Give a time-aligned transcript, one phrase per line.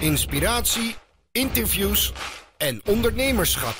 [0.00, 0.94] inspiratie,
[1.32, 2.12] interviews
[2.56, 3.74] en ondernemerschap.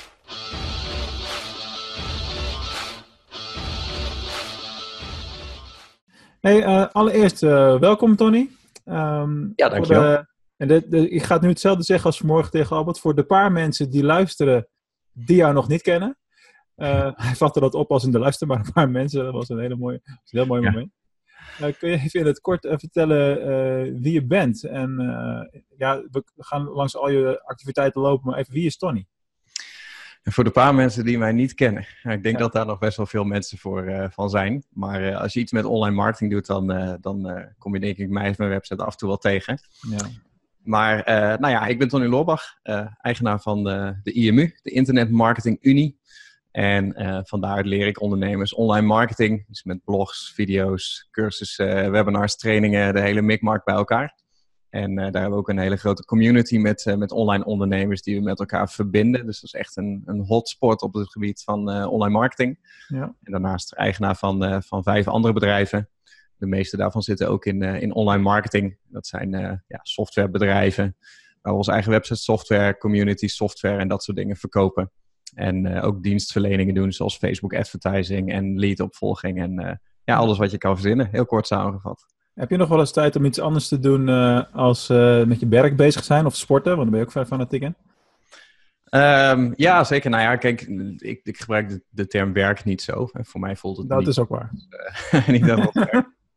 [6.41, 8.51] Hey, uh, allereerst uh, welkom Tony.
[8.85, 10.03] Um, ja, dankjewel.
[10.03, 12.99] De, en de, de, ik ga nu hetzelfde zeggen als vanmorgen tegen Albert.
[12.99, 14.69] Voor de paar mensen die luisteren,
[15.13, 16.19] die jou nog niet kennen.
[16.77, 19.25] Uh, hij vatte dat op als in de luister, maar een paar mensen.
[19.25, 20.71] Dat was een, hele mooie, een heel mooi ja.
[20.71, 20.93] moment.
[21.79, 24.65] Kun je even in het kort vertellen wie je bent?
[24.65, 24.91] En
[25.77, 29.07] ja, we gaan langs al je activiteiten lopen, maar even wie is Tony?
[30.23, 32.97] En voor de paar mensen die mij niet kennen, ik denk dat daar nog best
[32.97, 34.65] wel veel mensen voor uh, van zijn.
[34.71, 37.97] Maar uh, als je iets met online marketing doet, dan, uh, dan kom je denk
[37.97, 39.61] ik mij en mijn website af en toe wel tegen.
[39.81, 40.09] Ja.
[40.63, 41.03] Maar
[41.41, 42.43] nou ja, ik ben Tony Loorbach,
[43.01, 43.65] eigenaar van
[44.03, 46.00] de IMU, de Internet Marketing Unie.
[46.51, 46.95] En
[47.27, 53.23] vandaar leer ik ondernemers online marketing, dus met blogs, video's, cursussen, webinars, trainingen, de hele
[53.23, 54.19] mikmarkt bij elkaar.
[54.71, 58.03] En uh, daar hebben we ook een hele grote community met, uh, met online ondernemers
[58.03, 59.27] die we met elkaar verbinden.
[59.27, 62.59] Dus dat is echt een, een hotspot op het gebied van uh, online marketing.
[62.89, 63.03] Ja.
[63.03, 65.89] En daarnaast eigenaar van, van vijf andere bedrijven.
[66.37, 68.79] De meeste daarvan zitten ook in, in online marketing.
[68.89, 69.31] Dat zijn
[69.67, 70.97] ja, softwarebedrijven
[71.43, 74.91] waar we onze eigen website software, community software en dat soort dingen verkopen.
[75.35, 80.59] En ook dienstverleningen doen zoals Facebook advertising en lead opvolging en ja, alles wat je
[80.59, 81.09] kan verzinnen.
[81.11, 82.07] Heel kort samengevat.
[82.35, 84.89] Heb je nog wel eens tijd om iets anders te doen uh, als
[85.27, 86.77] met je werk bezig zijn of sporten?
[86.77, 87.77] Want dan ben je ook vrij fanatiek in.
[88.91, 90.11] Um, ja, zeker.
[90.11, 90.61] Nou ja, kijk,
[90.97, 93.09] ik, ik gebruik de, de, term werk niet zo.
[93.13, 94.51] Voor mij voelt het Dat niet, is ook waar.
[95.13, 95.73] Uh, niet dat.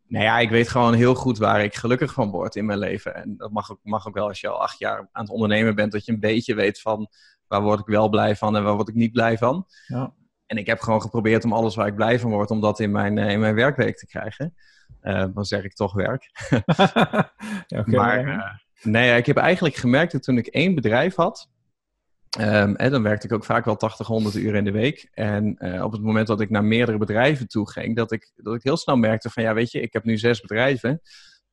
[0.08, 3.16] Nou ja, ik weet gewoon heel goed waar ik gelukkig van word in mijn leven.
[3.16, 5.76] En dat mag ook, mag ook wel als je al acht jaar aan het ondernemen
[5.76, 7.10] bent, dat je een beetje weet van
[7.54, 9.66] waar word ik wel blij van en waar word ik niet blij van.
[9.88, 10.14] Ja.
[10.46, 12.92] En ik heb gewoon geprobeerd om alles waar ik blij van word, om dat in
[12.92, 14.56] mijn, in mijn werkweek te krijgen.
[15.02, 16.30] Uh, dan zeg ik toch werk.
[17.68, 18.44] ja, maar uh,
[18.82, 21.50] nee, ik heb eigenlijk gemerkt dat toen ik één bedrijf had,
[22.40, 25.10] um, hè, dan werkte ik ook vaak wel 80, 100 uur in de week.
[25.14, 28.56] En uh, op het moment dat ik naar meerdere bedrijven toe ging, dat ik, dat
[28.56, 31.02] ik heel snel merkte van ja, weet je, ik heb nu zes bedrijven.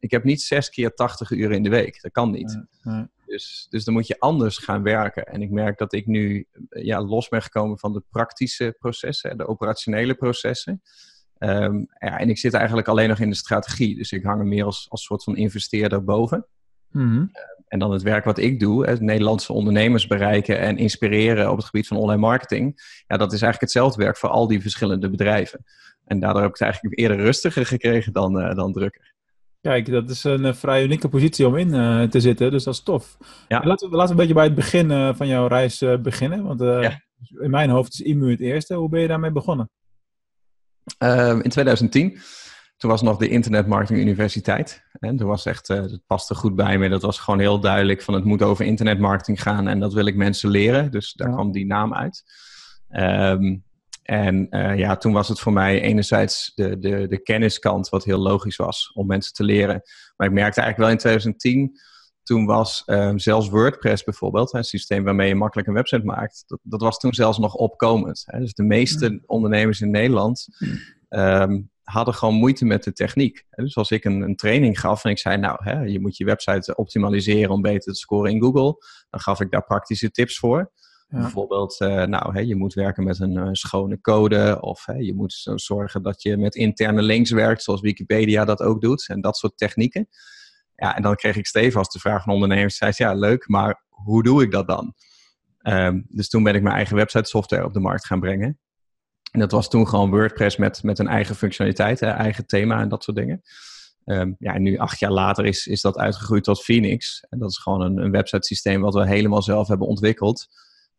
[0.01, 2.03] Ik heb niet zes keer 80 uur in de week.
[2.03, 2.65] Dat kan niet.
[3.27, 5.25] Dus, dus dan moet je anders gaan werken.
[5.25, 9.47] En ik merk dat ik nu ja, los ben gekomen van de praktische processen, de
[9.47, 10.83] operationele processen.
[11.39, 13.97] Um, ja, en ik zit eigenlijk alleen nog in de strategie.
[13.97, 16.47] Dus ik hang er meer als, als soort van investeerder boven.
[16.91, 17.31] Mm -hmm.
[17.33, 21.57] uh, en dan het werk wat ik doe, het Nederlandse ondernemers bereiken en inspireren op
[21.57, 22.75] het gebied van online marketing.
[23.07, 25.65] Ja, dat is eigenlijk hetzelfde werk voor al die verschillende bedrijven.
[26.05, 29.15] En daardoor heb ik het eigenlijk eerder rustiger gekregen dan, uh, dan drukker.
[29.61, 32.75] Kijk, dat is een uh, vrij unieke positie om in uh, te zitten, dus dat
[32.75, 33.17] is tof.
[33.49, 33.63] Ja.
[33.65, 36.61] Laten, we, laten we een beetje bij het begin uh, van jouw reis beginnen, want
[36.61, 37.01] ja.
[37.43, 38.75] in mijn hoofd is IMU het eerste.
[38.75, 39.71] Hoe ben je daarmee begonnen?
[40.99, 42.19] Ehm, in 2010.
[42.77, 44.83] Toen was nog de Internet Marketing Universiteit.
[44.93, 46.89] En toen was echt, dat paste goed bij me.
[46.89, 50.17] Dat was gewoon heel duidelijk van het moet over internetmarketing gaan en dat wil ik
[50.17, 50.91] mensen leren.
[50.91, 52.23] Dus daar kwam die naam uit.
[52.89, 53.65] Um,
[54.11, 58.19] en uh, ja, toen was het voor mij enerzijds de, de, de kenniskant, wat heel
[58.19, 59.83] logisch was om mensen te leren.
[60.17, 61.79] Maar ik merkte eigenlijk wel in 2010
[62.23, 66.59] toen was um, zelfs WordPress bijvoorbeeld, een systeem waarmee je makkelijk een website maakt, dat,
[66.63, 68.23] dat was toen zelfs nog opkomend.
[68.27, 68.39] Hè.
[68.39, 70.47] Dus de meeste ondernemers in Nederland
[71.09, 73.45] um, hadden gewoon moeite met de techniek.
[73.51, 76.25] Dus als ik een, een training gaf en ik zei, nou, hè, je moet je
[76.25, 80.73] website optimaliseren om beter te scoren in Google, dan gaf ik daar praktische tips voor.
[81.11, 84.61] Bijvoorbeeld, uh, nou, je moet werken met een uh, schone code.
[84.61, 88.81] Of je moet zo zorgen dat je met interne links werkt, zoals Wikipedia dat ook
[88.81, 89.09] doet.
[89.09, 90.09] En dat soort technieken.
[90.77, 92.77] Ja, en dan kreeg ik stevast de vraag van ondernemers.
[92.77, 94.95] Zei ja, leuk, maar hoe doe ik dat dan?
[95.63, 98.59] Um, dus toen ben ik mijn eigen website software op de markt gaan brengen.
[99.33, 103.05] En dat was toen gewoon WordPress met, met een eigen functionaliteit, eigen thema en dat
[103.05, 103.43] soort dingen.
[104.05, 107.27] Um, ja, en nu acht jaar later is, is dat uitgegroeid tot Phoenix.
[107.29, 110.47] En dat is gewoon een, een website systeem wat we helemaal zelf hebben ontwikkeld.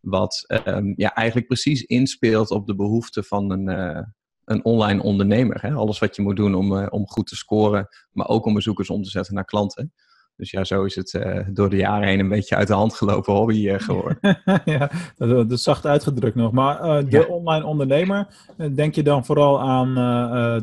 [0.01, 4.01] Wat um, ja, eigenlijk precies inspeelt op de behoeften van een, uh,
[4.45, 5.62] een online ondernemer.
[5.62, 5.73] Hè?
[5.73, 8.90] Alles wat je moet doen om, uh, om goed te scoren, maar ook om bezoekers
[8.90, 9.94] om te zetten naar klanten.
[10.35, 12.94] Dus ja, zo is het uh, door de jaren heen een beetje uit de hand
[12.94, 14.20] gelopen hobby uh, geworden.
[14.66, 16.52] ja, dat, is zacht uitgedrukt nog.
[16.52, 17.25] Maar uh, de ja.
[17.25, 18.28] online ondernemer,
[18.73, 19.93] denk je dan vooral aan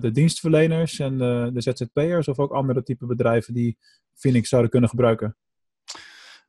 [0.00, 3.78] de dienstverleners en de, de ZZP'ers of ook andere type bedrijven die
[4.14, 5.36] Phoenix zouden kunnen gebruiken?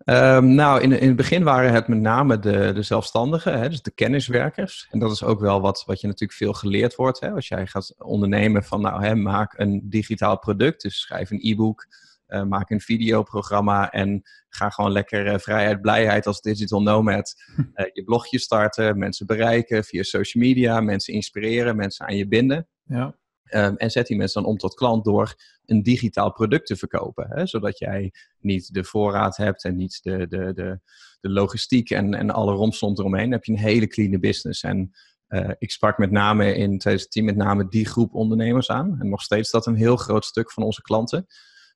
[0.06, 3.82] Um, nou, in, in het begin waren het met name de, de zelfstandigen, hè, dus
[3.82, 4.88] de kenniswerkers.
[4.92, 7.20] En dat is ook wel wat, wat je natuurlijk veel geleerd wordt.
[7.20, 10.82] Hè, als jij gaat ondernemen van, nou, hè, maak een digitaal product.
[10.82, 11.88] Dus schrijf een e-book,
[12.28, 17.36] uh, maak een videoprogramma en ga gewoon lekker uh, vrijheid, blijheid als digital nomad.
[17.58, 22.68] Uh, je blogje starten, mensen bereiken via social media, mensen inspireren, mensen aan je binden.
[22.84, 23.16] Ja.
[23.50, 25.36] Ehm, en zet die mensen dan om tot klant door
[25.66, 27.28] een digitaal product te verkopen.
[27.30, 27.46] Hè?
[27.46, 30.80] Zodat jij niet de voorraad hebt en niet de, de, de,
[31.22, 33.24] de logistiek en, en alle romslomp eromheen.
[33.24, 34.64] Dan heb je een hele clean business.
[34.64, 34.92] En
[35.30, 39.00] uh, ik sprak met name in 2010 met name die groep ondernemers aan.
[39.00, 41.28] En nog steeds dat een heel groot stuk van onze klanten.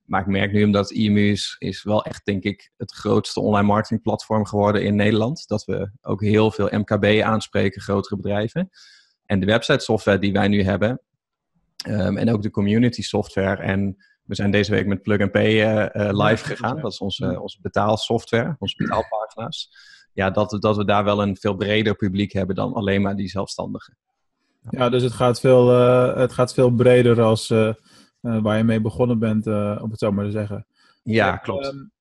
[0.03, 3.67] Maar ik merk nu omdat IMU is, is wel echt, denk ik, het grootste online
[3.67, 5.47] marketingplatform geworden in Nederland.
[5.47, 8.69] Dat we ook heel veel MKB aanspreken, grotere bedrijven.
[9.25, 11.01] En de website software die wij nu hebben,
[11.87, 13.61] um, en ook de community software.
[13.61, 16.81] En we zijn deze week met Plug and Pay uh, uh, live gegaan.
[16.81, 19.71] Dat is onze, onze betaalsoftware, onze betaalpagina's.
[20.13, 23.29] Ja, dat, dat we daar wel een veel breder publiek hebben dan alleen maar die
[23.29, 23.97] zelfstandigen.
[24.69, 27.47] Ja, dus het gaat veel, uh, het gaat veel breder als
[28.21, 29.47] waar je mee begonnen bent,
[29.81, 30.65] om het zo maar te zeggen.
[31.03, 31.65] Ja, klopt.
[31.65, 31.92] Um,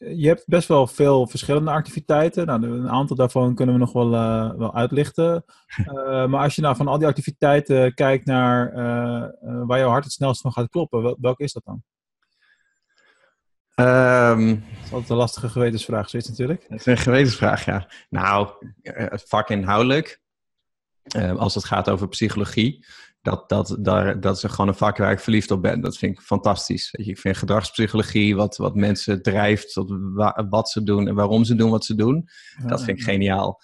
[0.00, 2.46] je hebt best wel veel verschillende activiteiten.
[2.46, 5.44] Nou, een aantal daarvan kunnen we nog wel, uh, wel uitlichten.
[6.30, 8.72] maar als je nou van al die activiteiten kijkt naar
[9.66, 11.82] waar jouw hart het snelst van gaat kloppen, wel, welke is dat dan?
[13.74, 16.66] Um, dat is altijd een lastige gewetensvraag, zoiets natuurlijk.
[16.68, 17.88] Dat is een gewetensvraag, ja.
[18.08, 18.48] Nou,
[19.10, 20.20] vakinhoudelijk,
[21.36, 22.86] als het gaat over psychologie,
[23.22, 25.80] dat, dat, daar, dat is gewoon een vak waar ik verliefd op ben.
[25.80, 26.92] Dat vind ik fantastisch.
[26.92, 29.74] Ik vind gedragspsychologie, wat, wat mensen drijft,
[30.14, 32.28] wat, wat ze doen en waarom ze doen wat ze doen,
[32.66, 33.60] dat vind ik geniaal.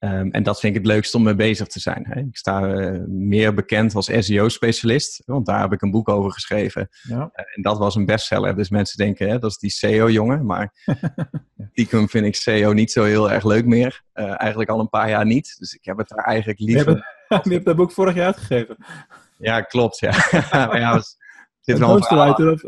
[0.00, 2.06] Um, en dat vind ik het leukst om mee bezig te zijn.
[2.08, 2.20] Hè.
[2.20, 6.88] Ik sta uh, meer bekend als SEO-specialist, want daar heb ik een boek over geschreven.
[7.02, 7.16] Ja.
[7.16, 8.56] Uh, en dat was een bestseller.
[8.56, 10.46] Dus mensen denken, hè, dat is die SEO-jongen.
[10.46, 10.72] Maar
[11.72, 14.02] stiekem vind ik SEO niet zo heel erg leuk meer.
[14.14, 15.56] Uh, eigenlijk al een paar jaar niet.
[15.58, 17.16] Dus ik heb het daar eigenlijk liever...
[17.42, 18.76] Je hebt dat boek vorig jaar uitgegeven.
[19.38, 19.98] Ja, klopt.
[19.98, 20.10] Ja.
[20.66, 21.16] maar ja, was,
[21.60, 22.02] zit wel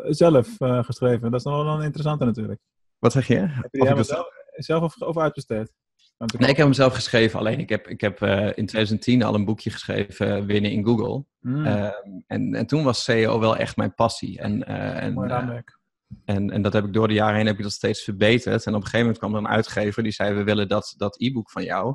[0.08, 1.30] zelf geschreven.
[1.30, 2.60] Dat is nog wel een interessante natuurlijk.
[2.98, 3.36] Wat zeg je?
[3.36, 5.72] Heb je die zelf, zelf over uitbesteed?
[6.38, 7.38] Nee, ik heb hem zelf geschreven.
[7.38, 10.84] Alleen ik heb, ik heb uh, in 2010 al een boekje geschreven, uh, Winnen in
[10.84, 11.24] Google.
[11.40, 11.66] Mm.
[11.66, 11.90] Uh,
[12.26, 14.38] en, en toen was SEO wel echt mijn passie.
[14.38, 15.16] En, en,
[16.24, 18.66] en, en dat heb ik door de jaren heen heb ik dat steeds verbeterd.
[18.66, 21.20] En op een gegeven moment kwam er een uitgever die zei: We willen dat, dat
[21.20, 21.94] e-book van jou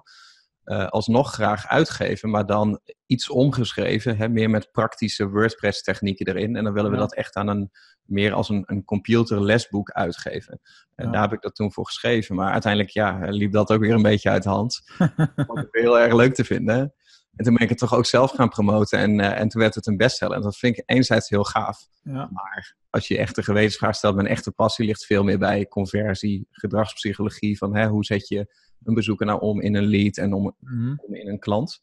[0.65, 6.55] alsnog graag uitgeven, maar dan iets omgeschreven, hè, meer met praktische WordPress-technieken erin.
[6.55, 7.71] En dan willen we dat echt aan een
[8.05, 10.59] meer als een, een computerlesboek uitgeven.
[10.95, 12.35] En daar heb ik dat toen voor geschreven.
[12.35, 14.81] Maar uiteindelijk ja, liep dat ook weer een beetje uit de hand.
[15.47, 16.93] Wat ik heel erg leuk te vinden.
[17.35, 18.99] En toen ben ik het toch ook zelf gaan promoten.
[18.99, 20.35] En, uh, en toen werd het een bestseller.
[20.35, 21.87] En dat vind ik enerzijds heel gaaf.
[22.03, 22.29] Ja.
[22.31, 26.47] Maar als je echt een gewetensvraag stelt, mijn echte passie ligt veel meer bij conversie,
[26.51, 27.57] gedragspsychologie.
[27.57, 31.01] Van hè, hoe zet je een bezoeker nou om in een lead en om, mm-hmm.
[31.05, 31.79] om in een klant.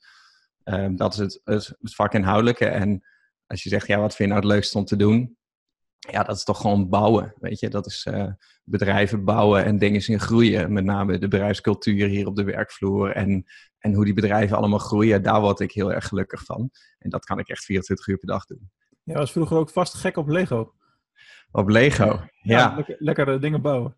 [0.65, 2.67] Um, dat is het, het, het vak inhoudelijke.
[2.67, 3.03] En
[3.47, 5.37] als je zegt, ja, wat vind je nou het leukste om te doen?
[6.11, 7.69] ja, dat is toch gewoon bouwen, weet je.
[7.69, 8.33] Dat is uh,
[8.65, 10.73] bedrijven bouwen en dingen zien groeien.
[10.73, 13.45] Met name de bedrijfscultuur hier op de werkvloer en,
[13.79, 15.23] en hoe die bedrijven allemaal groeien.
[15.23, 16.71] Daar word ik heel erg gelukkig van.
[16.99, 18.71] En dat kan ik echt 24 uur per dag doen.
[19.03, 20.75] Ja, was vroeger ook vast gek op Lego.
[21.51, 22.59] Op Lego, ja.
[22.59, 23.97] ja lekker, lekkere dingen bouwen.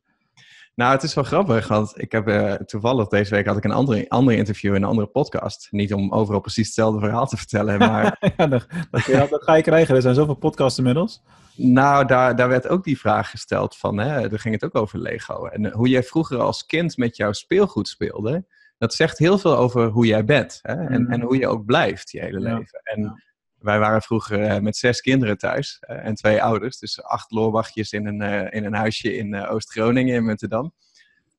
[0.74, 3.70] Nou, het is wel grappig, want ik heb uh, toevallig deze week had ik een
[3.72, 5.68] andere, andere interview in een andere podcast.
[5.70, 8.32] Niet om overal precies hetzelfde verhaal te vertellen, maar...
[8.36, 9.94] ja, dat, dat, dat, ga je krijgen.
[9.94, 11.22] Er zijn zoveel podcasts inmiddels.
[11.56, 14.98] Nou, daar, daar werd ook die vraag gesteld van, hè, daar ging het ook over
[14.98, 15.46] Lego.
[15.46, 18.44] En hoe jij vroeger als kind met jouw speelgoed speelde,
[18.78, 20.58] dat zegt heel veel over hoe jij bent.
[20.62, 20.74] Hè?
[20.74, 21.10] En, mm.
[21.10, 22.56] en hoe je ook blijft je hele Ja.
[22.58, 22.80] leven.
[22.82, 23.22] En Ja.
[23.64, 26.78] Wij waren vroeger eh, met zes kinderen thuis eh, en twee ouders.
[26.78, 30.72] Dus acht loorbachjes in een, eh, in een huisje in Oost-Groningen in Muntendam.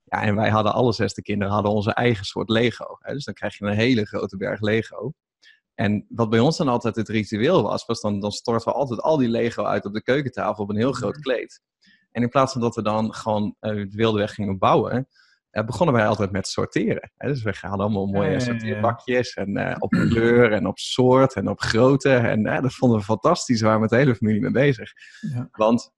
[0.04, 2.98] Ja, en wij hadden alle zes de kinderen hadden onze eigen soort Lego.
[3.00, 3.14] Hè?
[3.14, 5.14] Dus dan krijg je een hele grote berg Lego.
[5.76, 9.02] En wat bij ons dan altijd het ritueel was, was dan, dan storten we altijd
[9.02, 11.62] al die Lego uit op de keukentafel op een heel groot kleed.
[12.12, 15.08] En in plaats van dat we dan gewoon uh, het wilde weg gingen bouwen,
[15.64, 17.12] begonnen wij altijd met sorteren.
[17.18, 17.28] Hè?
[17.28, 21.50] Dus we gaan allemaal mooie Ja, sorteerbakjes en uh, op kleur en op soort en
[21.50, 22.16] op grootte.
[22.16, 24.92] En uh, dat vonden we fantastisch, daar waren we met de hele familie mee bezig.
[25.20, 25.48] Ja.
[25.52, 25.94] Want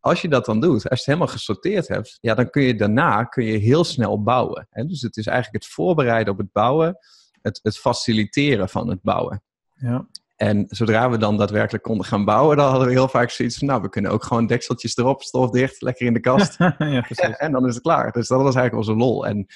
[0.00, 2.74] als je dat dan doet, als je het helemaal gesorteerd hebt, ja, dan kun je
[2.74, 4.66] daarna kun je heel snel bouwen.
[4.70, 4.84] Hè?
[4.84, 6.98] Dus het is eigenlijk het voorbereiden op het bouwen,
[7.42, 9.42] het, het faciliteren van het bouwen.
[9.74, 10.06] Ja.
[10.40, 13.66] En zodra we dan daadwerkelijk konden gaan bouwen, dan hadden we heel vaak zoiets van,
[13.66, 16.58] nou, we kunnen ook gewoon dekseltjes erop, stofdicht, lekker in de kast.
[16.78, 17.36] ja, precies.
[17.36, 18.12] en dan is het klaar.
[18.12, 19.26] Dus dat was eigenlijk onze lol.
[19.26, 19.46] En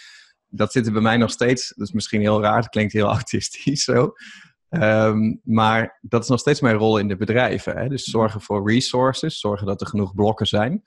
[0.49, 1.73] dat zit er bij mij nog steeds.
[1.77, 4.13] Dat is misschien heel raar, het klinkt heel autistisch zo.
[4.71, 7.77] Um, maar dat is nog steeds mijn rol in de bedrijven.
[7.77, 7.89] Hè?
[7.89, 10.83] Dus zorgen voor resources, zorgen dat er genoeg blokken zijn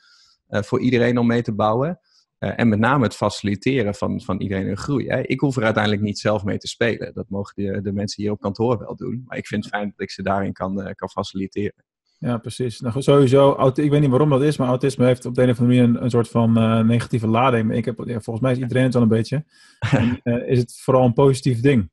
[0.49, 1.99] uh, voor iedereen om mee te bouwen.
[2.39, 5.07] Uh, en met name het faciliteren van, van iedereen hun groei.
[5.07, 5.21] Hè?
[5.21, 7.13] Ik hoef er uiteindelijk niet zelf mee te spelen.
[7.13, 9.23] Dat mogen de, de mensen hier op kantoor wel doen.
[9.25, 11.83] Maar ik vind het fijn dat ik ze daarin kan, uh, kan faciliteren.
[12.19, 12.79] Ja, precies.
[12.79, 15.59] Nou, sowieso, ik weet niet waarom dat is, maar autisme heeft op de een of
[15.59, 17.73] andere manier een, een soort van uh, negatieve lading.
[17.73, 19.45] Ik heb, ja, volgens mij is iedereen het wel een beetje.
[20.23, 21.89] En, is het vooral een positief ding.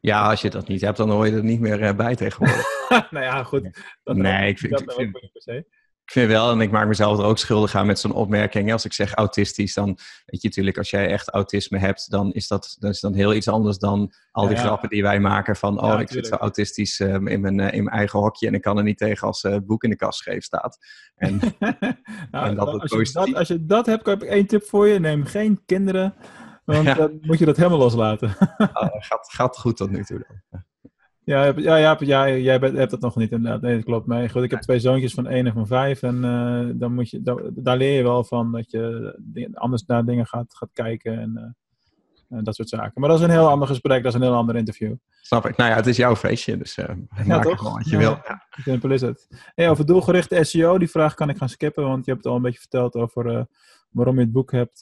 [0.00, 2.66] Ja, als je dat niet hebt, dan hoor je er niet meer bij tegenwoordig.
[3.10, 3.82] nou ja, goed.
[4.02, 5.66] Dat nee, ik vind, ik, vind,
[6.04, 8.72] ik vind wel, en ik maak mezelf er ook schuldig aan met zo'n opmerking.
[8.72, 9.86] Als ik zeg autistisch, dan
[10.26, 13.34] weet je natuurlijk, als jij echt autisme hebt, dan is dat, dan is dan heel
[13.34, 17.00] iets anders dan al die grappen die wij maken van, oh, ik zit zo autistisch
[17.00, 19.44] um, in, mijn, uh, in mijn eigen hokje en ik kan er niet tegen als
[19.44, 20.78] uh, het boek in de kast scheef staat.
[21.16, 21.40] En,
[22.30, 24.88] nou, en dat als, je dat, als je dat hebt, heb ik één tip voor
[24.88, 25.00] je.
[25.00, 26.14] Neem geen kinderen,
[26.64, 28.28] want dan moet je dat helemaal loslaten.
[28.58, 30.64] uh, gaat, gaat goed tot nu toe dan.
[31.24, 33.60] Ja, ja, ja, ja, jij bent, hebt dat nog niet inderdaad.
[33.60, 34.06] Nee, dat klopt.
[34.06, 36.02] Nee, goed, ik heb twee zoontjes van één en van vijf.
[36.02, 40.04] En uh, dan moet je, daar, daar, leer je wel van dat je anders naar
[40.04, 43.00] dingen gaat, gaat kijken en, uh, en, dat soort zaken.
[43.00, 44.94] Maar dat is een heel ander gesprek, dat is een heel ander interview.
[45.20, 45.56] Snap ik.
[45.56, 47.74] Nou ja, het is jouw feestje, dus uh, ja, maak toch?
[47.74, 48.18] wat je wil.
[48.26, 48.46] Ja.
[48.50, 49.26] Simpel is het.
[49.54, 52.42] Hey, over doelgerichte SEO, die vraag kan ik gaan skippen, want je hebt al een
[52.42, 53.46] beetje verteld over
[53.90, 54.78] waarom je het boek hebt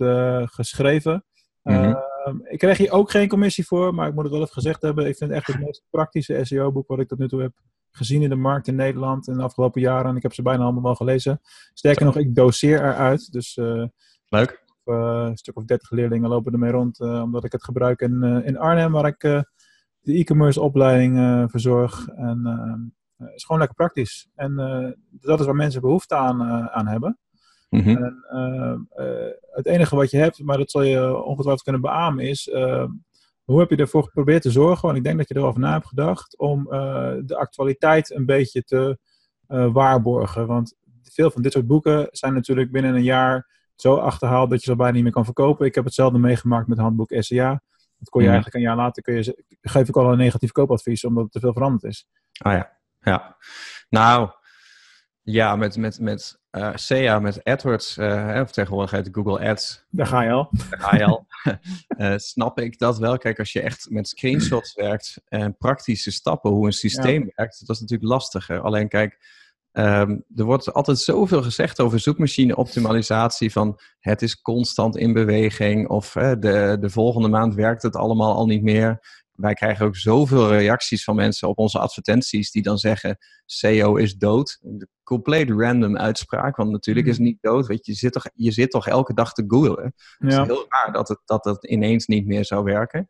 [0.52, 1.24] geschreven.
[1.62, 2.11] Mm -hmm.
[2.26, 4.82] Um, ik kreeg hier ook geen commissie voor, maar ik moet het wel even gezegd
[4.82, 5.06] hebben.
[5.06, 7.52] Ik vind het echt het meest praktische SEO-boek wat ik tot nu toe heb
[7.90, 10.10] gezien in de markt in Nederland in de afgelopen jaren.
[10.10, 11.40] En ik heb ze bijna allemaal wel gelezen.
[11.74, 13.32] Sterker nog, ik doseer eruit.
[13.32, 13.84] Dus uh,
[14.28, 14.60] Leuk.
[14.84, 18.22] Uh, een stuk of dertig leerlingen lopen ermee rond, uh, omdat ik het gebruik in,
[18.44, 19.20] in Arnhem, waar ik
[20.00, 22.08] de e-commerce opleiding verzorg.
[22.08, 22.44] En
[23.16, 24.28] het is gewoon lekker praktisch.
[24.34, 24.54] En
[25.10, 27.18] dat is waar mensen behoefte aan, aan hebben.
[27.72, 27.88] Mhm.
[27.88, 32.24] en, uh, uh, het enige wat je hebt, maar dat zal je ongetwijfeld kunnen beamen,
[32.24, 32.84] is uh,
[33.44, 34.86] hoe heb je ervoor geprobeerd te zorgen?
[34.86, 36.64] Want ik denk dat je erover na hebt gedacht om
[37.24, 38.98] de actualiteit een beetje te
[39.72, 40.46] waarborgen.
[40.46, 44.70] Want veel van dit soort boeken zijn natuurlijk binnen een jaar zo achterhaald dat je
[44.70, 45.66] ze bijna niet meer kan verkopen.
[45.66, 47.62] Ik heb hetzelfde meegemaakt met handboek SCA.
[47.98, 48.34] Dat kon je mhm.
[48.34, 51.40] eigenlijk een jaar later, kun je, geef ik al een negatief koopadvies omdat het te
[51.40, 52.08] veel veranderd is.
[52.38, 53.36] Ah ja, ja.
[53.88, 54.30] Nou,
[55.22, 59.84] ja, met, met, met uh, SEA, met AdWords, uh, of tegenwoordig heet Google Ads.
[59.90, 60.48] Daar ga je al.
[60.70, 61.26] Daar ga je al.
[61.98, 63.18] uh, snap ik dat wel.
[63.18, 67.76] Kijk, als je echt met screenshots werkt en praktische stappen, hoe een systeem werkt, dat
[67.76, 68.60] is natuurlijk lastiger.
[68.60, 69.18] Alleen kijk,
[69.72, 76.12] um, er wordt altijd zoveel gezegd over zoekmachine-optimalisatie, van het is constant in beweging, of
[76.12, 81.04] de, de volgende maand werkt het allemaal al niet meer wij krijgen ook zoveel reacties
[81.04, 84.60] van mensen op onze advertenties die dan zeggen SEO is dood.
[85.02, 87.66] compleet random uitspraak, want natuurlijk is het niet dood.
[87.66, 89.94] Weet je, je zit toch, je zit toch elke dag te googlen.
[90.18, 93.08] Het is heel raar dat het, dat het ineens niet meer zou werken.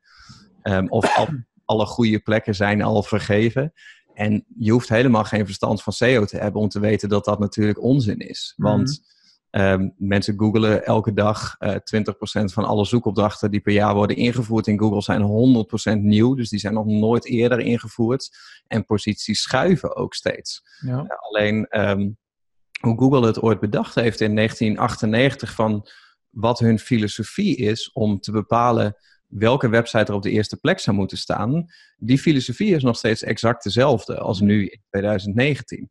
[0.63, 1.29] Um, of al,
[1.65, 3.73] alle goede plekken zijn al vergeven.
[4.15, 7.39] En je hoeft helemaal geen verstand van SEO te hebben om te weten dat dat
[7.39, 8.55] natuurlijk onzin is.
[8.57, 9.11] Want mhm.
[9.57, 11.57] Um, mensen googelen elke dag.
[11.59, 16.03] Uh, eh, 20% van alle zoekopdrachten die per jaar worden ingevoerd in Google zijn 100%
[16.03, 16.35] nieuw.
[16.35, 18.37] Dus die zijn nog nooit eerder ingevoerd.
[18.67, 20.63] En posities schuiven ook steeds.
[20.87, 20.97] Ja.
[20.97, 22.19] Uh, alleen um,
[22.81, 25.89] hoe Google het ooit bedacht heeft in 1998 van
[26.31, 30.97] wat hun filosofie is om te bepalen welke website er op de eerste plek zou
[30.97, 31.67] moeten staan.
[31.97, 35.91] Die filosofie is nog steeds exact dezelfde als nu in 2019.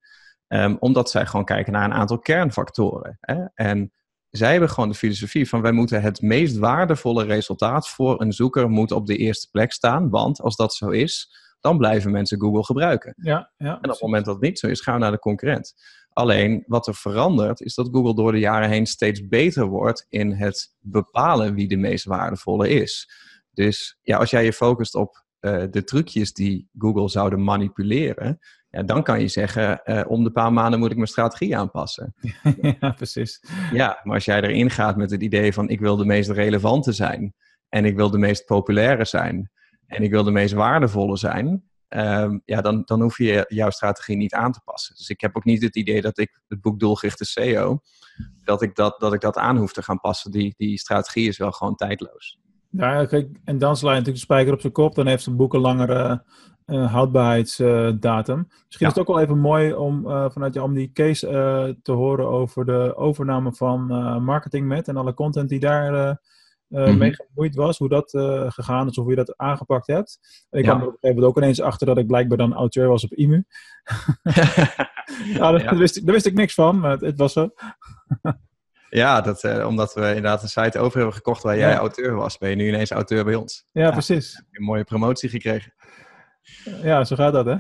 [0.53, 3.17] Um, omdat zij gewoon kijken naar een aantal kernfactoren.
[3.21, 3.45] Hè?
[3.53, 3.91] En
[4.29, 8.69] zij hebben gewoon de filosofie van wij moeten het meest waardevolle resultaat voor een zoeker
[8.69, 10.09] moet op de eerste plek staan.
[10.09, 13.13] Want als dat zo is, dan blijven mensen Google gebruiken.
[13.17, 15.19] Ja, ja, en op het moment dat het niet zo is, gaan we naar de
[15.19, 15.73] concurrent.
[16.13, 20.31] Alleen wat er verandert, is dat Google door de jaren heen steeds beter wordt in
[20.31, 23.11] het bepalen wie de meest waardevolle is.
[23.53, 28.39] Dus ja, als jij je focust op uh, de trucjes die Google zouden manipuleren,
[28.71, 32.13] ja, dan kan je zeggen, uh, om de paar maanden moet ik mijn strategie aanpassen.
[32.79, 33.43] ja, precies.
[33.71, 36.91] Ja, maar als jij erin gaat met het idee van ik wil de meest relevante
[36.91, 37.33] zijn
[37.69, 39.51] en ik wil de meest populaire zijn
[39.87, 44.17] en ik wil de meest waardevolle zijn, um, ja, dan, dan hoef je jouw strategie
[44.17, 44.95] niet aan te passen.
[44.95, 47.79] Dus ik heb ook niet het idee dat ik het boek Doelgerichte SEO,
[48.43, 50.31] dat ik dat, dat ik dat aan hoef te gaan passen.
[50.31, 52.39] Die, die strategie is wel gewoon tijdloos.
[52.69, 54.95] Ja, kijk, en dan sla je natuurlijk de spijker op zijn kop.
[54.95, 56.23] Dan heeft een boek een langere
[56.71, 58.47] uh, houdbaarheidsdatum.
[58.65, 61.75] Misschien is het ook wel even mooi om uh, vanuit jou om die case uh,
[61.83, 63.85] te horen over de overname van
[64.23, 66.19] MarketingMed en alle content die daar
[66.67, 66.97] mm-hmm.
[66.97, 67.77] mee gemoeid was.
[67.77, 68.09] Hoe dat
[68.53, 70.19] gegaan is of hoe je dat aangepakt hebt.
[70.49, 72.87] ik kwam er op een gegeven moment ook ineens achter dat ik blijkbaar dan auteur
[72.87, 73.43] was op IMU.
[75.33, 77.49] ja, daar, wist ik, daar wist ik niks van, maar het, het was zo.
[78.93, 82.49] Ja, dat, omdat we inderdaad een site over hebben gekocht waar jij auteur was, ben
[82.49, 83.65] je nu ineens auteur bij ons.
[83.71, 84.35] Ja, ja precies.
[84.35, 85.73] Heb je een mooie promotie gekregen.
[86.81, 87.55] Ja, zo gaat dat, hè?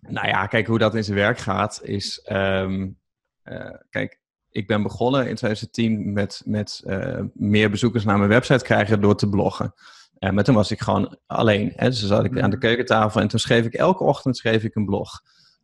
[0.00, 2.28] Nou ja, kijk, hoe dat in zijn werk gaat is...
[2.32, 2.98] Um,
[3.44, 4.20] uh, kijk,
[4.50, 9.16] ik ben begonnen in 2010 met, met uh, meer bezoekers naar mijn website krijgen door
[9.16, 9.74] te bloggen.
[10.18, 11.72] Uh, maar toen was ik gewoon alleen.
[11.74, 11.88] Hè?
[11.88, 14.84] Dus zat ik aan de keukentafel en toen schreef ik elke ochtend schreef ik een
[14.84, 15.20] blog.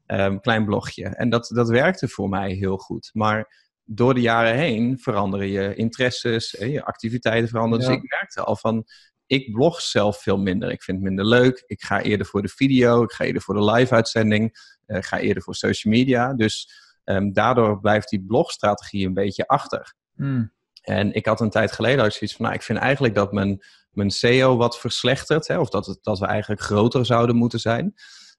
[0.07, 1.05] Een um, klein blogje.
[1.05, 3.11] En dat, dat werkte voor mij heel goed.
[3.13, 7.87] Maar door de jaren heen veranderen je interesses, je activiteiten veranderen.
[7.87, 8.85] Dus ik merkte al van,
[9.26, 10.71] ik blog zelf veel minder.
[10.71, 11.64] Ik vind het minder leuk.
[11.67, 15.43] Ik ga eerder voor de video, ik ga eerder voor de live-uitzending, uh, ga eerder
[15.43, 16.35] voor social media.
[16.35, 16.73] Dus
[17.05, 19.95] um, daardoor blijft die blogstrategie een beetje achter.
[20.14, 20.52] Hmm.
[20.83, 23.64] En ik had een tijd geleden ook zoiets van, nou, ik vind eigenlijk dat mijn,
[23.91, 27.95] mijn SEO wat verslechtert, hè, of dat, het, dat we eigenlijk groter zouden moeten zijn.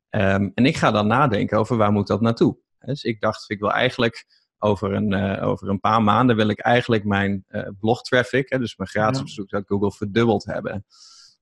[0.09, 2.57] Um, en ik ga dan nadenken over waar moet dat naartoe.
[2.79, 4.25] Dus ik dacht, ik wil eigenlijk
[4.63, 8.75] over een, uh, over een paar maanden wil ik eigenlijk mijn uh, blogtraffic, hè, dus
[8.77, 9.23] mijn gratis Ja.
[9.23, 10.85] bezoek uit Google, verdubbeld hebben.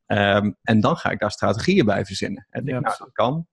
[0.05, 2.47] Ehm, en dan ga ik daar strategieën bij verzinnen.
[2.49, 3.47] En denk, Ja, nou, dat kan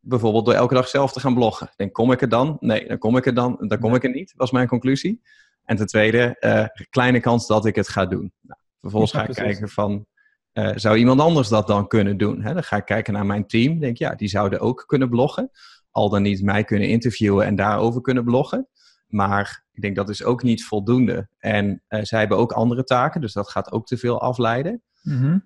[0.00, 1.70] bijvoorbeeld door elke dag zelf te gaan bloggen.
[1.76, 2.56] Denk, kom ik er dan?
[2.60, 3.56] Nee, dan kom ik er dan.
[3.68, 5.22] Dan kom ik er niet, was mijn conclusie.
[5.64, 8.32] En ten tweede, eh, kleine kans dat ik het ga doen.
[8.40, 9.50] Nou, vervolgens Ja, ga ik precies.
[9.52, 10.06] kijken van,
[10.52, 12.42] eh, zou iemand anders dat dan kunnen doen?
[12.42, 12.52] Hè?
[12.54, 13.78] Dan ga ik kijken naar mijn team.
[13.78, 15.50] Denk, ja, die zouden ook kunnen bloggen.
[15.90, 18.68] Al dan niet mij kunnen interviewen en daarover kunnen bloggen.
[19.08, 21.28] Maar ik denk dat is ook niet voldoende.
[21.38, 24.82] En eh, zij hebben ook andere taken, dus dat gaat ook te veel afleiden.
[25.02, 25.38] Mhm.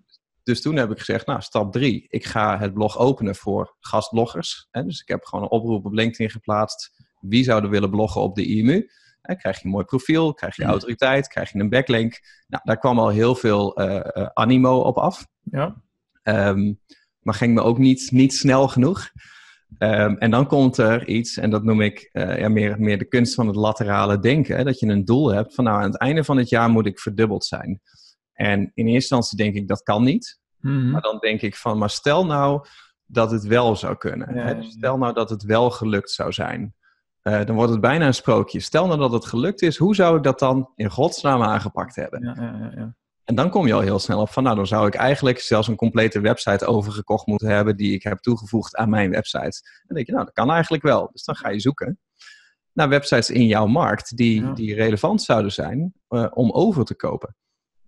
[0.42, 2.06] Dus toen heb ik gezegd, nou, stap drie.
[2.08, 4.68] Ik ga het blog openen voor gastbloggers.
[4.70, 4.84] Hè?
[4.84, 6.90] Dus ik heb gewoon een oproep op LinkedIn geplaatst.
[7.20, 8.88] Wie zou er willen bloggen op de IMU?
[9.20, 12.20] Hè, krijg je een mooi profiel, krijg je autoriteit, krijg je een backlink.
[12.46, 15.26] Nou, daar kwam al heel veel eh, eh, animo op af.
[15.42, 15.82] Ja.
[16.22, 16.72] Ehm,
[17.20, 19.10] maar ging me ook niet, niet snel genoeg.
[19.78, 23.04] Ehm, en dan komt er iets, en dat noem ik eh, ja, meer, meer de
[23.04, 24.56] kunst van het laterale denken.
[24.56, 26.86] Hè, dat je een doel hebt van nou aan het einde van het jaar moet
[26.86, 27.80] ik verdubbeld zijn.
[28.32, 30.40] En in eerste instantie denk ik dat kan niet.
[30.60, 30.90] Mhm.
[30.90, 32.66] Maar dan denk ik van, maar stel nou
[33.06, 34.34] dat het wel zou kunnen.
[34.34, 34.54] Ja, hè?
[34.56, 34.72] Dus.
[34.72, 36.74] Stel nou dat het wel gelukt zou zijn.
[37.22, 38.60] Eh, dan wordt het bijna een sprookje.
[38.60, 42.24] Stel nou dat het gelukt is, hoe zou ik dat dan in godsnaam aangepakt hebben?
[42.24, 42.94] Ja, ja, ja, ja.
[43.24, 45.68] En dan kom je al heel snel op van, nou dan zou ik eigenlijk zelfs
[45.68, 49.60] een complete website overgekocht moeten hebben die ik heb toegevoegd aan mijn website.
[49.86, 51.08] Dan denk je, nou dat kan eigenlijk wel.
[51.12, 51.98] Dus dan ga je zoeken
[52.72, 54.52] naar websites in jouw markt die, Ja.
[54.52, 57.36] die relevant zouden zijn eh, om over te kopen.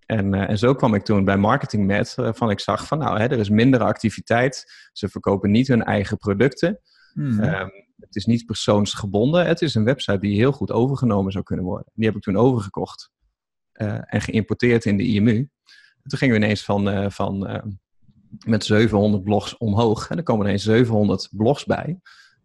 [0.05, 3.19] En, eh, en zo kwam ik toen bij MarketingMed, eh, van ik zag van nou,
[3.19, 4.89] hè, er is minder activiteit.
[4.93, 6.79] Ze verkopen niet hun eigen producten.
[7.13, 7.43] Mhm.
[7.43, 9.45] Ehm, het is niet persoonsgebonden.
[9.45, 11.91] Het is een website die heel goed overgenomen zou kunnen worden.
[11.93, 13.11] Die heb ik toen overgekocht
[14.05, 15.35] en geïmporteerd in de IMU.
[16.03, 17.63] En toen gingen we ineens van, eh, van eh,
[18.45, 20.09] met 700 blogs omhoog.
[20.09, 21.99] En er komen ineens 700 blogs bij.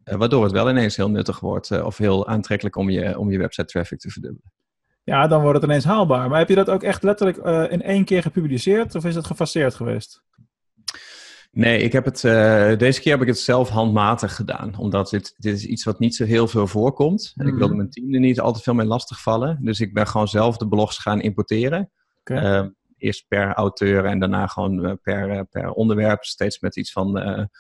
[0.04, 3.31] eh, waardoor het wel ineens heel nuttig wordt eh, of heel aantrekkelijk om je, om
[3.31, 4.52] je website traffic te verdubbelen.
[5.04, 6.28] ja, dan wordt het ineens haalbaar.
[6.28, 8.94] Maar heb je dat ook echt letterlijk eh, in één keer gepubliceerd?
[8.94, 10.22] Of is het gefaseerd geweest?
[11.50, 14.78] Nee, ik heb het, eh, deze keer heb ik het zelf handmatig gedaan.
[14.78, 17.32] Omdat dit, dit is iets wat niet zo heel veel voorkomt.
[17.36, 17.58] En ik Mhm.
[17.60, 19.58] wilde mijn team er niet al te veel mee lastigvallen.
[19.62, 21.90] Dus ik ben gewoon zelf de blogs gaan importeren.
[22.20, 22.34] Oké.
[22.34, 26.24] Eh, eerst per auteur en daarna gewoon eh, per, eh, per onderwerp.
[26.24, 27.50] Steeds met iets van een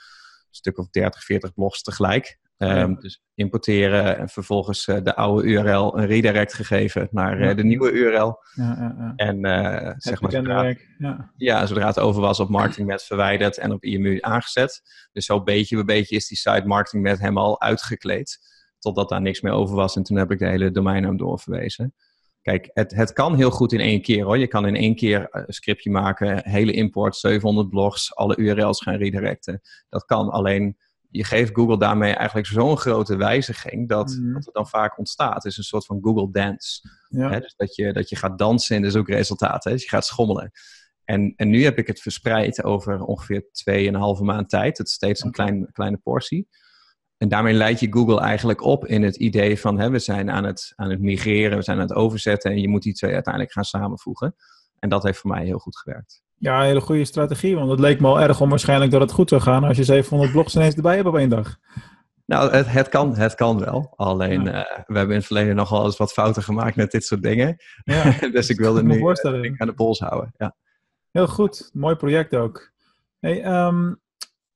[0.50, 2.38] stuk of 30, 40 blogs tegelijk.
[2.60, 2.96] Ehm, Ja.
[3.00, 7.90] Dus importeren en vervolgens eh, de oude URL een redirect gegeven naar eh, de nieuwe
[7.90, 8.38] URL.
[8.54, 9.12] Ja, ja, ja.
[9.16, 10.74] En eh, zeg maar, zodra.
[10.98, 11.32] Ja.
[11.36, 14.82] ja, zodra het over was op MarketingMed verwijderd en op IMU aangezet.
[15.12, 18.38] Dus zo beetje bij beetje is die site MarketingMed helemaal uitgekleed.
[18.78, 21.94] Totdat daar niks meer over was en toen heb ik de hele domeinnaam doorverwezen.
[22.42, 24.38] Kijk, het, het kan heel goed in één keer hoor.
[24.38, 28.96] Je kan in één keer een scriptje maken, hele import, 700 blogs, alle URL's gaan
[28.96, 29.60] redirecten.
[29.88, 30.76] Dat kan, alleen
[31.10, 34.32] je geeft Google daarmee eigenlijk zo'n grote wijziging dat, Mhm.
[34.32, 35.44] dat er dan vaak ontstaat.
[35.44, 36.88] Is een soort van Google Dance.
[37.08, 37.30] Ja.
[37.30, 37.40] Hè?
[37.40, 39.64] Dus dat je, dat je gaat dansen en dat is ook resultaat.
[39.64, 39.70] Hè?
[39.70, 40.50] Dus je gaat schommelen.
[41.04, 44.78] En, en nu heb ik het verspreid over ongeveer 2,5 maand tijd.
[44.78, 46.48] Het is steeds een klein, kleine portie.
[47.16, 50.44] En daarmee leid je Google eigenlijk op in het idee van hè, we zijn aan
[50.44, 53.54] het, aan het migreren, we zijn aan het overzetten en je moet die twee uiteindelijk
[53.54, 54.34] gaan samenvoegen.
[54.78, 56.22] En dat heeft voor mij heel goed gewerkt.
[56.40, 57.56] Ja, een hele goede strategie.
[57.56, 60.32] Want het leek me al erg onwaarschijnlijk dat het goed zou gaan als je 700
[60.32, 61.56] blogs ineens erbij hebt op één dag.
[62.26, 63.92] Nou, het, het, kan, het kan wel.
[63.96, 64.66] Alleen, Ja.
[64.66, 67.56] eh, we hebben in het verleden nogal eens wat fouten gemaakt met dit soort dingen.
[67.84, 70.34] Ja, dus ik wilde nu eh, aan de pols houden.
[70.36, 70.56] Ja.
[71.10, 71.70] heel goed.
[71.72, 72.72] Mooi project ook.
[73.18, 73.94] Hey, ehm,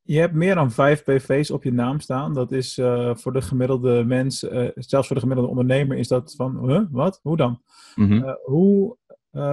[0.02, 2.34] je hebt meer dan vijf PV's op je naam staan.
[2.34, 4.38] Dat is eh, voor de gemiddelde mens,
[4.74, 7.20] zelfs voor de gemiddelde ondernemer, is dat van, huh, wat?
[7.22, 7.62] Hoe dan?
[7.94, 8.34] Mhm.
[8.44, 8.96] Hoe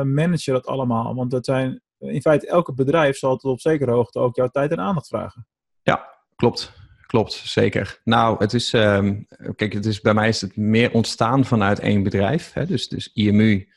[0.03, 1.15] manage je dat allemaal?
[1.15, 4.71] Want dat zijn, in feite, elke bedrijf zal tot op zekere hoogte ook jouw tijd
[4.71, 5.47] en aandacht vragen.
[5.83, 6.79] Ja, klopt.
[7.07, 7.99] Klopt, zeker.
[8.03, 9.21] Nou, het is, ehm,
[9.55, 12.53] kijk, het is, bij mij is het meer ontstaan vanuit één bedrijf.
[12.53, 12.65] Hè?
[12.65, 13.67] Dus, dus IMU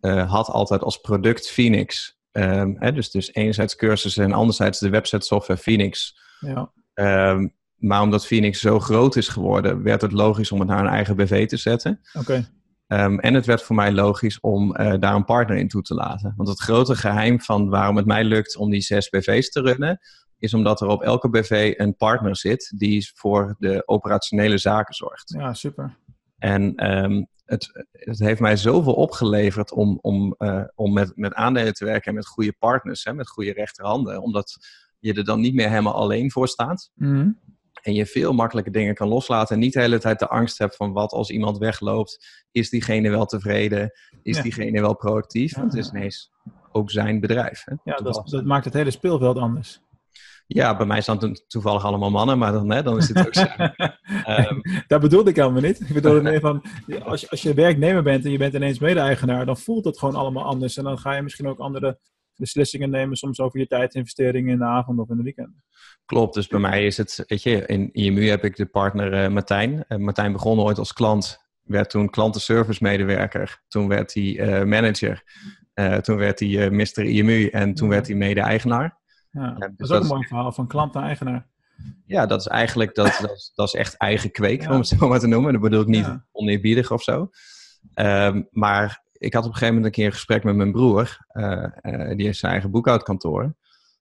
[0.00, 2.18] eh, had altijd als product Phoenix.
[2.32, 2.92] ehm, hè?
[2.92, 6.18] Dus, dus enerzijds cursussen en anderzijds de website software Phoenix.
[6.40, 10.80] Ja, Ehm, maar omdat Phoenix zo groot is geworden, werd het logisch om het naar
[10.80, 12.00] een eigen BV te zetten.
[12.12, 12.48] oké.
[12.86, 15.94] Ehm, en het werd voor mij logisch om eh, daar een partner in toe te
[15.94, 16.32] laten.
[16.36, 20.00] Want het grote geheim van waarom het mij lukt om die zes BV's te runnen,
[20.38, 25.34] is omdat er op elke BV een partner zit die voor de operationele zaken zorgt.
[25.38, 25.96] Ja, super.
[26.38, 31.74] En ehm, het, het heeft mij zoveel opgeleverd om, om, uh, om met, met aandelen
[31.74, 34.22] te werken en met goede partners, hè, met goede rechterhanden.
[34.22, 34.56] Omdat
[34.98, 36.90] je er dan niet meer helemaal alleen voor staat.
[36.94, 37.38] Mm.
[37.82, 39.54] En je veel makkelijker dingen kan loslaten.
[39.54, 42.44] En niet de hele tijd de angst hebt van wat als iemand wegloopt.
[42.52, 43.92] Is diegene wel tevreden?
[44.22, 44.42] Is Ja.
[44.42, 45.56] diegene wel proactief?
[45.56, 46.30] Want het is ineens
[46.72, 47.62] ook zijn bedrijf.
[47.64, 47.74] Hè?
[47.84, 49.80] Ja, dat, dat maakt het hele speelveld anders.
[50.46, 53.34] ja, bij mij staan to- toevallig allemaal mannen, maar dan, hè, dan is het ook
[53.34, 53.44] zo.
[54.24, 55.80] Ehm, Dat bedoelde ik helemaal niet.
[55.80, 56.62] Ik bedoelde meer van,
[57.02, 60.14] als je, als je werknemer bent en je bent ineens mede-eigenaar, dan voelt het gewoon
[60.14, 60.76] allemaal anders.
[60.76, 61.98] En dan ga je misschien ook andere
[62.36, 65.50] beslissingen nemen, soms over je tijdsinvesteringen in de avond of in de weekend.
[66.06, 69.30] Klopt, dus bij mij is het, weet je, in IMU heb ik de partner eh,
[69.30, 69.84] Martijn.
[69.88, 75.22] Eh, Martijn begon ooit als klant, werd toen klantenservice medewerker, toen werd hij eh, manager,
[76.02, 76.98] toen werd hij Mr.
[77.04, 78.98] IMU en toen werd hij mede-eigenaar.
[79.30, 81.46] Ja, dus dat is ook dat een mooi verhaal van klant naar eigenaar.
[82.06, 84.70] Ja, dat is eigenlijk, dat, dat, is- dat is echt eigen kweek, Ja.
[84.70, 85.52] om het zo maar te noemen.
[85.52, 86.26] Dat bedoel ik niet Ja.
[86.32, 87.30] oneerbiedig of zo.
[87.94, 91.18] Ehm, maar ik had op een gegeven moment een keer een gesprek met mijn broer.
[91.28, 93.54] eh, eh, die heeft zijn eigen boekhoudkantoor.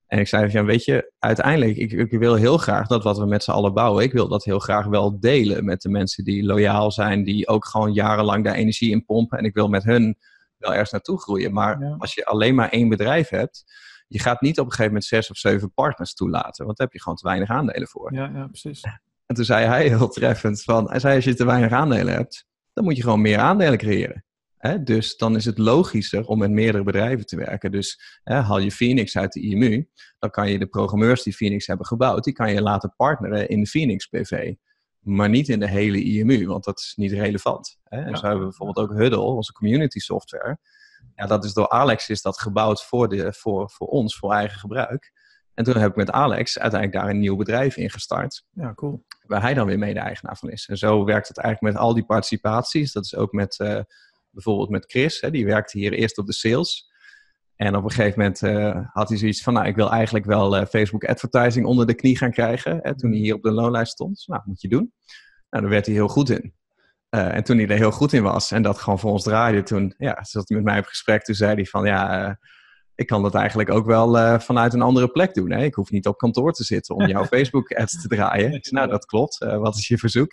[0.08, 3.18] En ik zei van, ja, weet je, uiteindelijk, ik, ik wil heel graag dat wat
[3.18, 6.24] we met z'n allen bouwen, ik wil dat heel graag wel delen met de mensen
[6.24, 9.38] die loyaal zijn, die ook gewoon jarenlang daar energie in pompen.
[9.38, 10.18] En ik wil met hun
[10.58, 11.54] wel ergens naartoe groeien.
[11.54, 11.96] Maar Ja.
[11.98, 13.64] als je alleen maar één bedrijf hebt,
[14.08, 16.96] je gaat niet op een gegeven moment zes of zeven partners toelaten, want daar heb
[16.96, 18.14] je gewoon te weinig aandelen voor.
[18.14, 18.82] Ja, ja, precies.
[19.26, 22.46] En toen zei hij heel treffend van, hij zei als je te weinig aandelen hebt,
[22.74, 24.25] dan moet je gewoon meer aandelen creëren.
[24.66, 24.84] Hè?
[24.84, 27.72] Dus dan is het logischer om met meerdere bedrijven te werken.
[27.72, 29.88] Dus hè, haal je Phoenix uit de IMU,
[30.20, 33.60] dan kan je de programmeurs die Phoenix hebben gebouwd, die kan je laten partneren in
[33.60, 34.54] de Phoenix PV.
[35.00, 37.78] Maar niet in de hele IMU, want dat is niet relevant.
[37.84, 37.98] Hè?
[38.02, 38.16] En Ja.
[38.16, 40.58] zo hebben we bijvoorbeeld ook Huddle, onze community software.
[41.16, 44.60] Ja, dat is door Alex is dat gebouwd voor, de, voor, voor ons, voor eigen
[44.60, 45.12] gebruik.
[45.54, 49.06] En toen heb ik met Alex uiteindelijk daar een nieuw bedrijf in gestart Ja, cool.
[49.28, 50.68] waar hij dan weer mede-eigenaar van is.
[50.68, 52.92] En zo werkt het eigenlijk met al die participaties.
[52.92, 53.80] Dat is ook met eh,
[54.36, 56.94] bijvoorbeeld met Chris, hè, die werkte hier eerst op de sales.
[57.56, 60.58] En op een gegeven moment eh, had hij zoiets van, nou, ik wil eigenlijk wel
[60.58, 62.80] eh, Facebook advertising onder de knie gaan krijgen.
[62.82, 64.24] Hè, toen hij hier op de loonlijst stond.
[64.28, 64.94] Nou, moet je doen.
[65.50, 66.54] Nou, daar werd hij heel goed in.
[67.10, 69.64] Eh, en toen hij er heel goed in was en dat gewoon voor ons draaide,
[69.64, 71.24] toen ja, zat hij met mij op gesprek.
[71.24, 72.38] Toen zei hij van, ja,
[72.96, 75.52] ik kan dat eigenlijk ook wel vanuit een andere plek doen.
[75.52, 75.64] Hè?
[75.64, 78.54] Ik hoef niet op kantoor te zitten om jouw Facebook-ads te draaien.
[78.54, 79.38] Ik zei, nou, dat klopt.
[79.38, 80.32] Wat is je verzoek?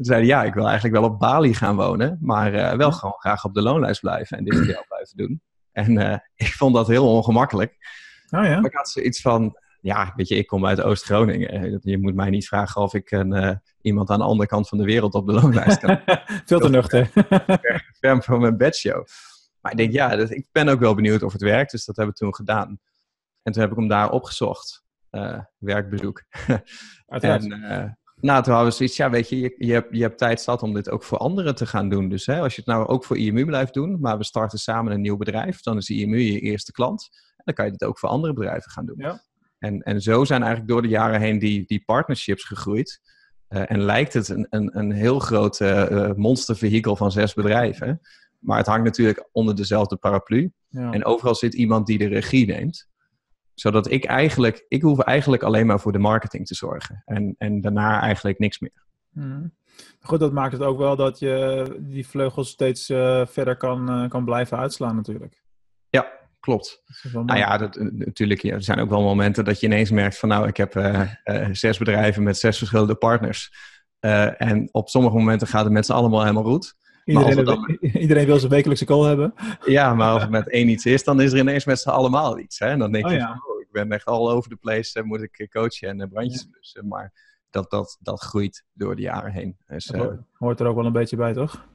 [0.00, 2.92] Toen zei hij, ja, ik wil eigenlijk wel op Bali gaan wonen, maar eh, wel
[2.92, 5.42] gewoon graag op de loonlijst blijven en dit deel blijven doen.
[5.72, 7.70] En eh, ik vond dat heel ongemakkelijk.
[8.30, 8.54] Oh ja.
[8.60, 11.80] Maar ik had zoiets van, ja, weet je, ik kom uit Oost-Groningen.
[11.82, 14.78] Je moet mij niet vragen of ik een, eh, iemand aan de andere kant van
[14.78, 16.00] de wereld op de loonlijst kan.
[16.46, 17.10] Veel te nuchter.
[18.00, 19.06] Ver van mijn bedshow.
[19.60, 21.70] Maar ik denk, ja, dat, ik ben ook wel benieuwd of het werkt.
[21.70, 22.80] Dus dat hebben we toen gedaan.
[23.42, 24.84] En toen heb ik hem daar opgezocht.
[25.10, 26.22] eh, werkbezoek.
[27.06, 30.40] En nou, toen hadden we zoiets, ja, weet je, je, je, hebt, je hebt tijd
[30.40, 32.08] zat om dit ook voor anderen te gaan doen.
[32.08, 34.92] Dus hè, als je het nou ook voor IMU blijft doen, maar we starten samen
[34.92, 37.08] een nieuw bedrijf, dan is IMU je eerste klant.
[37.36, 38.98] En dan kan je dit ook voor andere bedrijven gaan doen.
[38.98, 39.22] Ja.
[39.58, 43.00] En, en zo zijn eigenlijk door de jaren heen die, die partnerships gegroeid.
[43.48, 48.00] Eh, en lijkt het een, een, een heel groot eh, monstervehikel van zes bedrijven.
[48.38, 50.52] Maar het hangt natuurlijk onder dezelfde paraplu.
[50.68, 50.92] Ja.
[50.92, 52.88] En overal zit iemand die de regie neemt.
[53.60, 57.02] Zodat ik eigenlijk, ik hoef eigenlijk alleen maar voor de marketing te zorgen.
[57.04, 58.84] En, en daarna eigenlijk niks meer.
[59.10, 59.46] Mhm.
[60.00, 64.08] Goed, dat maakt het ook wel dat je die vleugels steeds eh, verder kan, eh,
[64.08, 65.42] kan blijven uitslaan natuurlijk.
[65.88, 66.82] Ja, klopt.
[67.12, 70.18] Nou ja, dat, eh, natuurlijk, ja, er zijn ook wel momenten dat je ineens merkt
[70.18, 70.72] van nou, ik heb
[71.52, 73.52] zes bedrijven met zes verschillende partners.
[74.36, 76.74] En op sommige momenten gaat het met z'n allemaal helemaal goed.
[78.00, 79.34] iedereen, wil zijn wekelijkse call hebben.
[79.64, 82.38] Ja, maar als het met één iets is, dan is er ineens met z'n allemaal
[82.38, 82.58] iets.
[82.58, 82.66] Hè?
[82.66, 83.26] En dan denk Oh je ja.
[83.26, 86.08] van, oh, ik ben echt all over the place, moet ik eh, coachen en eh,
[86.08, 86.88] brandjes blussen.
[86.88, 87.12] Maar
[87.50, 89.56] dat, dat, dat groeit door de jaren heen.
[89.66, 91.68] Dus, Dat eh, hoort- er ook wel een beetje bij, toch?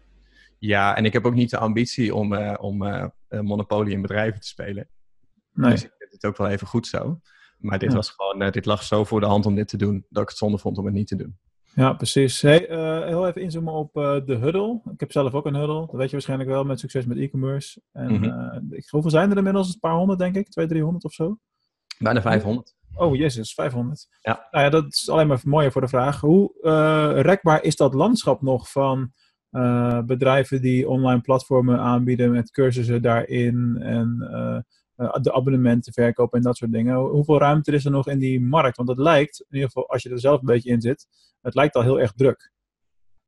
[0.60, 4.88] ja, en ik heb ook niet de ambitie om, om monopolie in bedrijven te spelen.
[5.54, 5.70] Nee.
[5.72, 7.20] Dus ik vind het ook wel even goed zo.
[7.58, 7.96] Maar dit Ja.
[7.96, 10.38] was gewoon, dit lag zo voor de hand om dit te doen, dat ik het
[10.38, 11.38] zonde vond om het niet te doen.
[11.76, 12.42] Ja, precies.
[12.42, 14.82] Hey, eh, heel even inzoomen op eh, de huddle.
[14.94, 15.80] Ik heb zelf ook een huddle.
[15.80, 17.82] Dat weet je waarschijnlijk wel, met succes met e-commerce.
[17.92, 19.74] En eh, ik, hoeveel zijn er inmiddels?
[19.74, 20.50] Een paar honderd, denk ik.
[20.50, 21.38] Twee, driehonderd of zo.
[21.98, 22.76] Bijna 500.
[22.94, 24.08] Oh, jezus, 500.
[24.22, 24.48] Ja.
[24.52, 26.22] Nou ja, dat is alleen maar mooier voor de vraag.
[26.22, 26.52] Hoe
[27.22, 29.12] rekbaar is dat landschap nog van
[30.06, 34.18] bedrijven die online platformen aanbieden met cursussen daarin en
[34.96, 36.96] de abonnementen verkopen en dat soort dingen?
[36.96, 38.78] Hoe- Hoeveel ruimte is er nog in die markt?
[38.78, 41.08] Want het lijkt, in ieder geval als je er zelf een beetje in zit,
[41.42, 42.52] het lijkt al heel erg druk.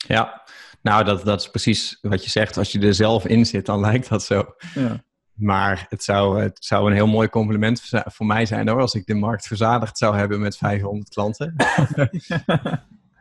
[0.07, 0.43] Ja,
[0.81, 2.57] nou dat, dat is precies wat je zegt.
[2.57, 4.45] Als je er zelf in zit, dan lijkt dat zo.
[4.75, 5.03] Ja.
[5.33, 8.93] Maar het zou, het zou een heel mooi compliment voor- voor mij zijn hoor, als
[8.95, 11.53] ik de markt verzadigd zou hebben met 500 klanten.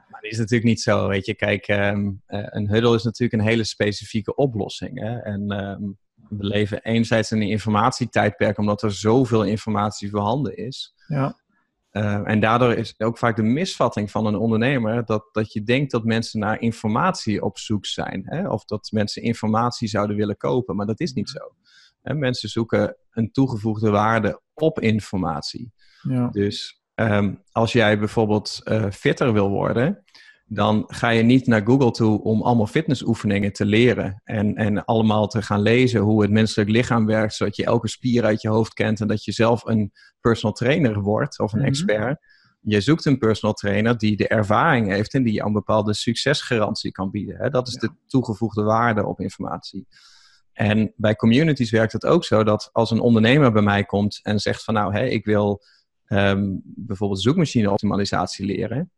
[0.08, 1.08] Maar dat is natuurlijk niet zo.
[1.08, 5.00] Weet je, kijk, ehm, eh, een huddle is natuurlijk een hele specifieke oplossing.
[5.00, 5.16] Hè?
[5.18, 5.82] En ehm,
[6.28, 10.94] we leven enerzijds in een informatietijdperk, omdat er zoveel informatie voorhanden is.
[11.06, 11.44] Ja.
[11.92, 15.90] Uh, en daardoor is ook vaak de misvatting van een ondernemer dat, dat je denkt
[15.90, 18.22] dat mensen naar informatie op zoek zijn.
[18.24, 18.48] Hè?
[18.48, 21.54] Of dat mensen informatie zouden willen kopen, maar dat is niet zo.
[22.02, 22.14] Hè?
[22.14, 25.72] Mensen zoeken een toegevoegde waarde op informatie.
[26.02, 26.28] Ja.
[26.28, 30.04] Dus um, als jij bijvoorbeeld uh, fitter wil worden,
[30.48, 34.20] dan ga je niet naar Google toe om allemaal fitnessoefeningen te leren.
[34.24, 38.24] En, en allemaal te gaan lezen hoe het menselijk lichaam werkt, zodat je elke spier
[38.24, 41.68] uit je hoofd kent en dat je zelf een personal trainer wordt of een Mhm.
[41.68, 42.18] expert.
[42.60, 46.92] Je zoekt een personal trainer die de ervaring heeft en die je een bepaalde succesgarantie
[46.92, 47.36] kan bieden.
[47.36, 47.48] Hè?
[47.50, 49.86] Dat is de toegevoegde waarde op informatie.
[50.52, 54.38] En bij communities werkt het ook zo dat als een ondernemer bij mij komt en
[54.38, 55.62] zegt van nou, hè, ik wil
[56.06, 58.90] ehm, bijvoorbeeld zoekmachine optimalisatie leren,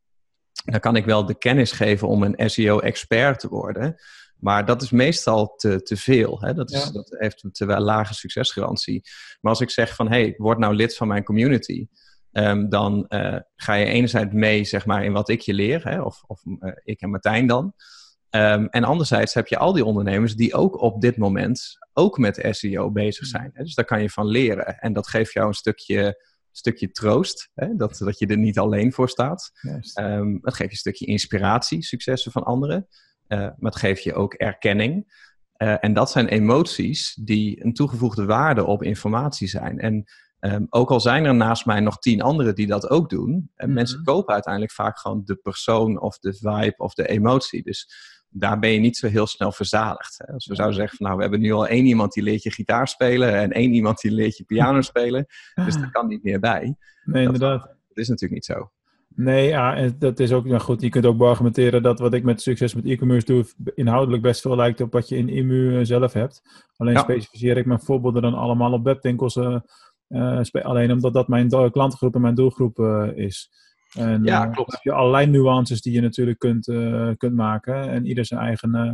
[0.64, 3.96] dan kan ik wel de kennis geven om een SEO-expert te worden.
[4.38, 6.40] Maar dat is meestal te, te veel.
[6.40, 6.54] Hè?
[6.54, 6.90] Dat, is, Ja.
[6.90, 9.02] dat heeft een te lage succesgarantie.
[9.40, 11.86] Maar als ik zeg van, hey, word nou lid van mijn community.
[12.32, 15.84] ehm, dan eh, ga je enerzijds mee zeg maar, in wat ik je leer.
[15.88, 16.00] Hè?
[16.02, 17.72] Of, of eh, ik en Martijn dan.
[18.30, 22.46] Ehm, en anderzijds heb je al die ondernemers die ook op dit moment ook met
[22.50, 23.50] SEO bezig zijn.
[23.52, 23.62] Hè?
[23.62, 24.78] Dus daar kan je van leren.
[24.78, 27.50] En dat geeft jou een stukje, stukje troost.
[27.54, 27.76] Hè?
[27.76, 29.50] Dat, dat je er niet alleen voor staat.
[29.94, 32.86] Ehm het geeft je een stukje inspiratie, successen van anderen.
[33.26, 35.26] Eh, maar het geeft je ook erkenning.
[35.52, 39.78] Eh, en dat zijn emoties die een toegevoegde waarde op informatie zijn.
[39.78, 40.04] En
[40.38, 43.66] ehm, ook al zijn er naast mij nog tien anderen die dat ook doen, en
[43.66, 43.74] Mhm.
[43.74, 47.62] mensen kopen uiteindelijk vaak gewoon de persoon of de vibe of de emotie.
[47.62, 47.90] Dus
[48.30, 50.18] daar ben je niet zo heel snel verzadigd.
[50.18, 50.32] Hè?
[50.32, 52.50] Als we zouden zeggen van nou, we hebben nu al één iemand die leert je
[52.50, 55.26] gitaar spelen en één iemand die leert je piano spelen.
[55.54, 56.76] Dus daar kan niet meer bij.
[57.04, 57.60] Nee, inderdaad.
[57.62, 58.70] Dat is natuurlijk niet zo.
[59.14, 60.80] Nee, ja, en dat is ook nou goed.
[60.82, 64.56] Je kunt ook beargumenteren dat wat ik met succes met e-commerce doe, inhoudelijk best veel
[64.56, 66.42] lijkt op wat je in IMU eh, zelf hebt.
[66.76, 67.00] Alleen Ja.
[67.00, 69.32] specificeer ik mijn voorbeelden dan allemaal op webwinkels.
[70.40, 72.78] spe- alleen omdat dat mijn klantengroep en mijn doelgroep
[73.14, 73.50] is.
[73.96, 74.72] En, Ja, eh, klopt.
[74.72, 77.88] heb je allerlei nuances die je natuurlijk kunt, eh, kunt maken.
[77.88, 78.90] En ieder zijn eigen eh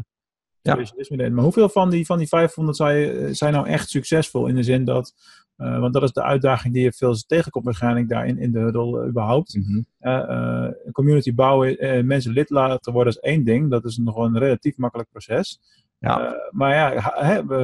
[0.61, 0.85] Ja.
[0.85, 1.31] specialisme.
[1.31, 4.47] Maar hoeveel van die, van die 500 zijn, zijn nou echt succesvol?
[4.47, 5.15] In de zin dat,
[5.57, 9.59] want dat is de uitdaging die je veel tegenkomt waarschijnlijk daarin in de huddle überhaupt.
[10.01, 13.71] Een community bouwen, mensen lid laten worden is één ding.
[13.71, 15.61] Dat is nog een relatief makkelijk proces.
[15.99, 16.37] Ja.
[16.51, 17.01] Maar ja,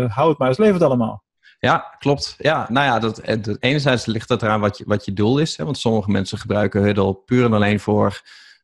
[0.08, 1.22] hou het maar eens levend allemaal.
[1.60, 2.34] Ja, klopt.
[2.38, 5.38] Ja, nou ja, dat, het- het- enerzijds ligt het eraan wat je, wat je doel
[5.38, 5.56] is.
[5.56, 5.64] Hè?
[5.64, 8.20] Want sommige mensen gebruiken Huddle puur en alleen voor,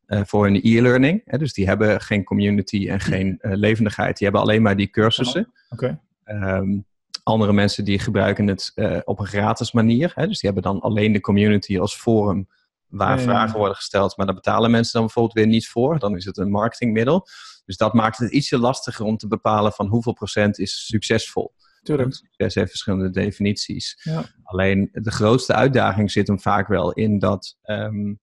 [0.07, 1.39] eh, voor hun e-learning.
[1.39, 4.17] Dus die hebben geen community en geen eh, levendigheid.
[4.19, 5.53] Die hebben alleen maar die cursussen.
[5.71, 6.01] Oké.
[6.25, 6.79] Ehm,
[7.23, 10.13] andere mensen die gebruiken het eh, op een gratis manier.
[10.15, 10.27] Hè?
[10.27, 12.49] Dus die hebben dan alleen de community als forum
[12.87, 13.27] waar Ja, ja, ja.
[13.29, 14.17] vragen worden gesteld.
[14.17, 15.99] Maar daar betalen mensen dan bijvoorbeeld weer niet voor.
[15.99, 17.27] Dan is het een marketingmiddel.
[17.67, 21.55] Dus dat maakt het ietsje lastiger om te bepalen van hoeveel procent is succesvol.
[21.87, 22.15] Tuurlijk.
[22.15, 24.01] Succes heeft verschillende definities.
[24.03, 24.25] Ja.
[24.43, 28.15] Alleen de grootste uitdaging zit hem vaak wel in dat ehm,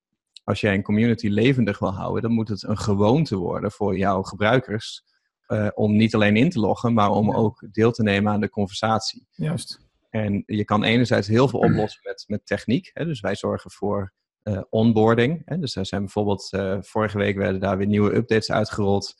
[0.44, 4.22] als jij een community levendig wil houden, dan moet het een gewoonte worden voor jouw
[4.22, 5.04] gebruikers.
[5.44, 7.36] eh, om niet alleen in te loggen, maar om Ja.
[7.36, 9.28] ook deel te nemen aan de conversatie.
[9.32, 9.80] Juist.
[10.10, 12.90] En je kan enerzijds heel veel oplossen met, met techniek.
[12.94, 13.06] Hè?
[13.06, 15.42] Dus wij zorgen voor eh, onboarding.
[15.46, 15.58] Hè?
[15.60, 19.14] Dus er zijn bijvoorbeeld, eh, vorige week werden daar weer nieuwe updates uitgerold.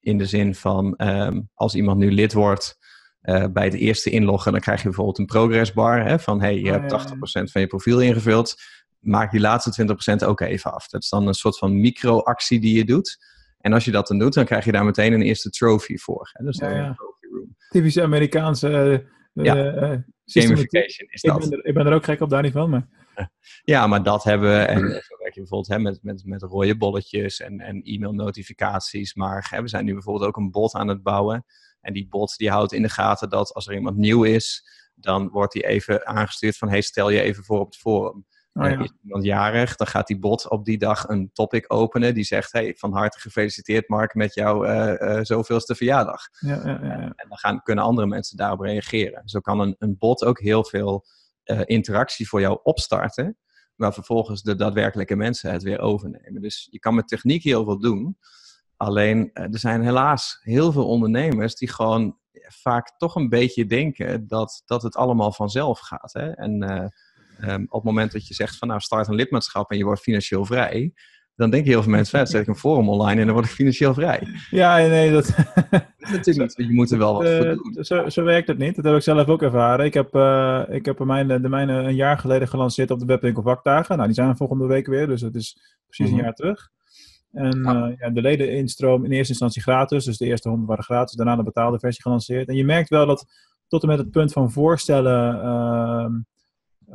[0.00, 2.78] In de zin van, ehm, als iemand nu lid wordt,
[3.26, 6.04] eh, bij het eerste inloggen, dan krijg je bijvoorbeeld een progressbar.
[6.04, 6.18] Hè?
[6.18, 8.54] Van, hey, je Ah, hebt ja, 80% van je profiel ingevuld.
[9.00, 10.88] Maak die laatste 20% ook even af.
[10.88, 13.18] Dat is dan een soort van micro-actie die je doet.
[13.60, 16.30] En als je dat dan doet, dan krijg je daar meteen een eerste trophy voor.
[16.32, 16.44] Hè?
[16.44, 16.86] Dus dan Ja, ja.
[16.86, 17.56] een trophy room.
[17.68, 19.54] Typische Amerikaanse Ja.
[19.54, 20.04] systematiek.
[20.24, 21.40] Gamification is Ik dat.
[21.40, 22.70] ben, er, ik ben er ook gek op, daar niet van.
[22.70, 22.88] Maar
[23.64, 24.56] Ja, maar dat hebben we.
[24.64, 29.14] En zo werk je bijvoorbeeld hè, met, met, met rode bolletjes en, en e-mail-notificaties.
[29.14, 31.44] Maar hè, we zijn nu bijvoorbeeld ook een bot aan het bouwen.
[31.86, 35.28] En die bot die houdt in de gaten dat als er iemand nieuw is, dan
[35.28, 38.26] wordt die even aangestuurd van: hey, stel je even voor op het forum.
[38.52, 38.78] oh, ja.
[38.78, 42.14] Is iemand jarig, dan gaat die bot op die dag een topic openen.
[42.14, 46.28] Die zegt: Hey, van harte gefeliciteerd, Mark, met jouw eh, eh, zoveelste verjaardag.
[46.38, 46.80] Ja, ja.
[47.16, 49.22] En dan gaan, kunnen andere mensen daarop reageren.
[49.28, 51.04] Zo kan een, een bot ook heel veel
[51.42, 53.36] eh, interactie voor jou opstarten,
[53.74, 56.42] waar vervolgens de daadwerkelijke mensen het weer overnemen.
[56.42, 58.18] Dus je kan met techniek heel veel doen.
[58.76, 62.16] Alleen eh, er zijn helaas heel veel ondernemers die gewoon
[62.48, 66.12] vaak toch een beetje denken dat, dat het allemaal vanzelf gaat.
[66.12, 66.30] Hè?
[66.30, 66.86] En eh,
[67.48, 70.00] ehm, op het moment dat je zegt van nou start een lidmaatschap en je wordt
[70.00, 70.92] financieel vrij,
[71.34, 73.52] dan denken heel veel mensen, van, zet ik een forum online en dan word ik
[73.52, 74.22] financieel vrij.
[74.50, 77.84] Ja, nee, dat, Dat is natuurlijk niet, je moet er wel wat voor Eh, doen.
[77.84, 78.76] zo, zo werkt het niet.
[78.76, 79.84] Dat heb ik zelf ook ervaren.
[79.84, 80.06] Ik heb,
[80.70, 83.94] ik heb mijn, de mijne een jaar geleden gelanceerd op de webwinkel vakdagen.
[83.94, 86.18] Nou, die zijn volgende week weer, dus het is precies Mhm.
[86.18, 86.70] een jaar terug.
[87.36, 87.94] En Ja.
[87.98, 88.10] ja.
[88.10, 90.04] de ledeninstroom in eerste instantie gratis.
[90.04, 91.14] Dus de eerste 100 waren gratis.
[91.16, 92.48] Daarna de betaalde versie gelanceerd.
[92.48, 93.26] En je merkt wel dat
[93.68, 96.12] tot en met het punt van voorstellen ehm,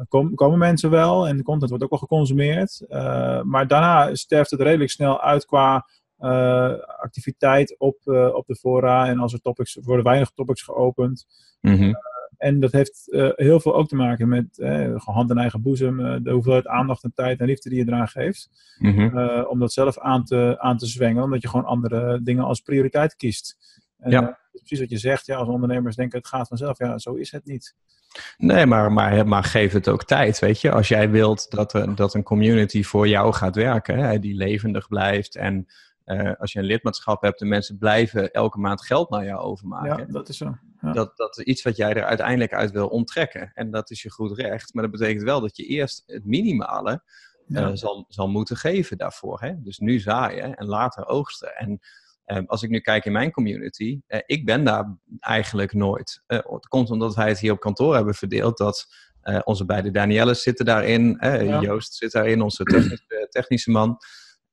[0.08, 1.28] kom- komen mensen wel.
[1.28, 2.86] En de content wordt ook wel geconsumeerd.
[2.90, 5.86] Eh, maar daarna sterft het redelijk snel uit qua
[6.18, 9.08] eh, activiteit op, eh, op de fora.
[9.08, 11.26] En als er topics, worden weinig topics geopend.
[11.62, 11.94] Mhm.
[12.42, 16.00] En dat heeft eh, heel veel ook te maken met eh, hand in eigen boezem.
[16.06, 18.50] eh, de hoeveelheid aandacht en tijd en liefde die je eraan geeft.
[18.78, 19.18] Mhm.
[19.46, 21.24] om dat zelf aan te, aan te zwengen.
[21.24, 23.58] Omdat je gewoon andere dingen als prioriteit kiest.
[24.00, 24.38] En, Ja.
[24.52, 25.26] precies wat je zegt.
[25.26, 26.78] Ja, als ondernemers denken het gaat vanzelf.
[26.78, 27.76] Ja, zo is het niet.
[28.38, 30.72] Nee, maar, maar, maar geef het ook tijd, weet je.
[30.72, 35.36] Als jij wilt dat, dat een community voor jou gaat werken, hè, die levendig blijft
[35.36, 35.66] en
[36.38, 40.06] als je een lidmaatschap hebt en mensen blijven elke maand geld naar jou overmaken, Ja,
[40.14, 40.56] dat is zo.
[40.82, 40.92] Ja.
[40.92, 43.52] dat, dat is iets wat jij er uiteindelijk uit wil onttrekken.
[43.54, 44.74] En dat is je goed recht.
[44.74, 47.04] Maar dat betekent wel dat je eerst het minimale
[47.46, 47.68] Ja.
[47.68, 49.42] eh, zal, zal moeten geven daarvoor.
[49.42, 49.54] Hè?
[49.58, 51.56] Dus nu zaaien en later oogsten.
[51.56, 51.80] En
[52.26, 56.22] eh, als ik nu kijk in mijn community, eh, ik ben daar eigenlijk nooit.
[56.28, 58.88] Het komt omdat wij het hier op kantoor hebben verdeeld dat
[59.44, 61.62] onze beide Danielles zitten daarin, Ja.
[61.62, 63.98] Joost zit daarin, onze technische, technische man.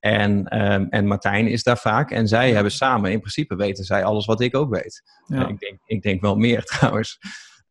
[0.01, 2.11] En, ehm, en Martijn is daar vaak.
[2.11, 5.03] En zij hebben samen, in principe weten zij alles wat ik ook weet.
[5.27, 5.49] Ja.
[5.49, 7.19] Ik, denk, ik denk wel meer trouwens.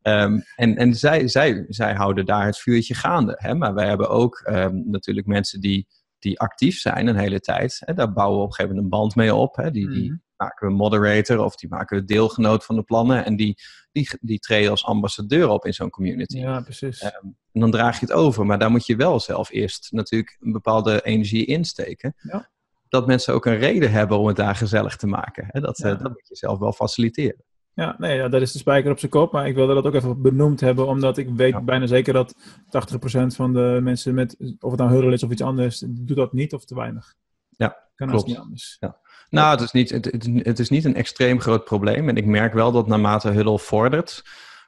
[0.01, 3.35] Ehm, en en zij, zij, zij houden daar het vuurtje gaande.
[3.37, 3.55] Hè?
[3.55, 5.87] Maar wij hebben ook ehm, natuurlijk mensen die,
[6.19, 7.81] die actief zijn een hele tijd.
[7.85, 7.93] Hè?
[7.93, 9.55] Daar bouwen we op een gegeven moment een band mee op.
[9.55, 9.71] Hè?
[9.71, 10.19] Die, die Mhm.
[10.37, 13.25] Maken we moderator of die maken we deelgenoot van de plannen.
[13.25, 13.55] En die,
[13.91, 16.37] die, die treden als ambassadeur op in zo'n community.
[16.37, 17.01] ja, precies.
[17.01, 18.45] Ehm, en dan draag je het over.
[18.45, 22.15] Maar daar moet je wel zelf eerst natuurlijk een bepaalde energie insteken.
[22.21, 22.49] Ja.
[22.89, 25.45] Dat mensen ook een reden hebben om het daar gezellig te maken.
[25.47, 25.59] Hè?
[25.59, 25.85] Dat, Ja.
[25.89, 27.43] eh, dat moet je zelf wel faciliteren.
[27.73, 29.31] Ja, nee, ja, dat is de spijker op zijn kop.
[29.31, 31.61] Maar ik wilde dat ook even benoemd hebben, omdat ik weet Ja.
[31.61, 32.35] bijna zeker dat
[32.69, 36.33] 80% van de mensen met, of het nou huddle is of iets anders, doet dat
[36.33, 37.13] niet of te weinig.
[37.49, 38.27] Ja, kan klopt.
[38.27, 38.77] niet anders.
[39.29, 42.09] Nou, het is, niet, het, het, het is niet een extreem groot probleem.
[42.09, 44.23] En ik merk wel dat naarmate Huddle vordert,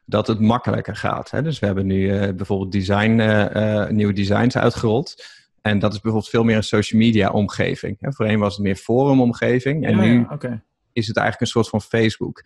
[0.05, 1.31] dat het makkelijker gaat.
[1.31, 1.41] Hè?
[1.41, 5.25] Dus we hebben nu eh, bijvoorbeeld design, eh, eh, nieuwe designs uitgerold.
[5.61, 7.97] En dat is bijvoorbeeld veel meer een social media omgeving.
[7.99, 8.11] Hè?
[8.11, 9.85] Voorheen was het meer forum omgeving.
[9.85, 10.61] En ja, nu ja,
[10.93, 12.41] is het eigenlijk een soort van Facebook.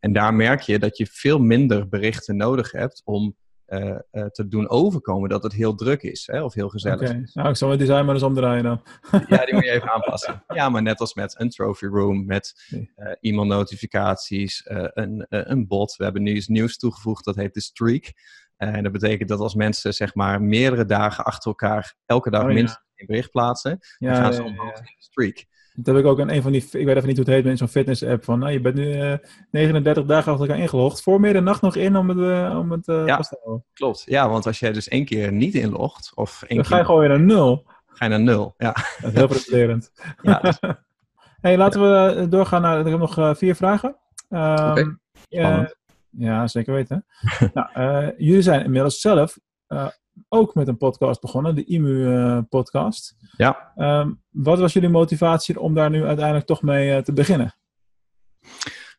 [0.00, 3.36] En daar merk je dat je veel minder berichten nodig hebt om
[3.72, 6.28] eh, eh, te doen overkomen dat het heel druk is.
[6.32, 6.42] Hè?
[6.42, 7.10] Of heel gezellig.
[7.10, 7.24] Oké.
[7.32, 8.82] Nou, ik zal mijn design maar eens omdraaien dan.
[9.28, 10.44] Ja, die moet je even aanpassen.
[10.48, 15.96] Ja, maar net als met een trophy room, met eh, e-mailnotificaties, eh, een, een bot.
[15.96, 18.12] We hebben nu iets nieuws toegevoegd, dat heet de streak.
[18.56, 22.48] En dat betekent dat als mensen zeg maar meerdere dagen achter elkaar, elke dag Oh,
[22.48, 22.54] ja.
[22.54, 25.44] minstens een bericht plaatsen, dan gaan ze omhoog in de streak.
[25.74, 27.44] Dat heb ik ook aan een van die, ik weet even niet hoe het heet,
[27.44, 29.14] met zo'n fitness app van, nou, je bent nu eh,
[29.50, 31.02] 39 dagen achter elkaar ingelogd.
[31.02, 33.16] Voor middernacht nog in om het, eh, om het eh, Ja.
[33.16, 33.64] vast te houden.
[33.74, 36.76] Klopt, ja, want als jij dus één keer niet inlogt, of één Dan ga je
[36.76, 37.64] keer gewoon weer naar nul.
[37.86, 38.54] ga je naar nul.
[38.58, 39.92] Ja, Dat is heel frustrerend.
[40.22, 40.58] ja dus-
[41.40, 43.96] hey, laten we eh, doorgaan naar, ik heb nog eh, vier vragen.
[44.28, 45.64] Ehm, Oké, eh,
[46.10, 47.06] ja, zeker weten.
[47.54, 49.86] nou, eh, jullie zijn inmiddels zelf eh,
[50.28, 53.16] ook met een podcast begonnen, de IMU-podcast.
[53.36, 53.72] ja.
[53.76, 57.54] Ehm, wat was jullie motivatie om daar nu uiteindelijk toch mee eh, te beginnen?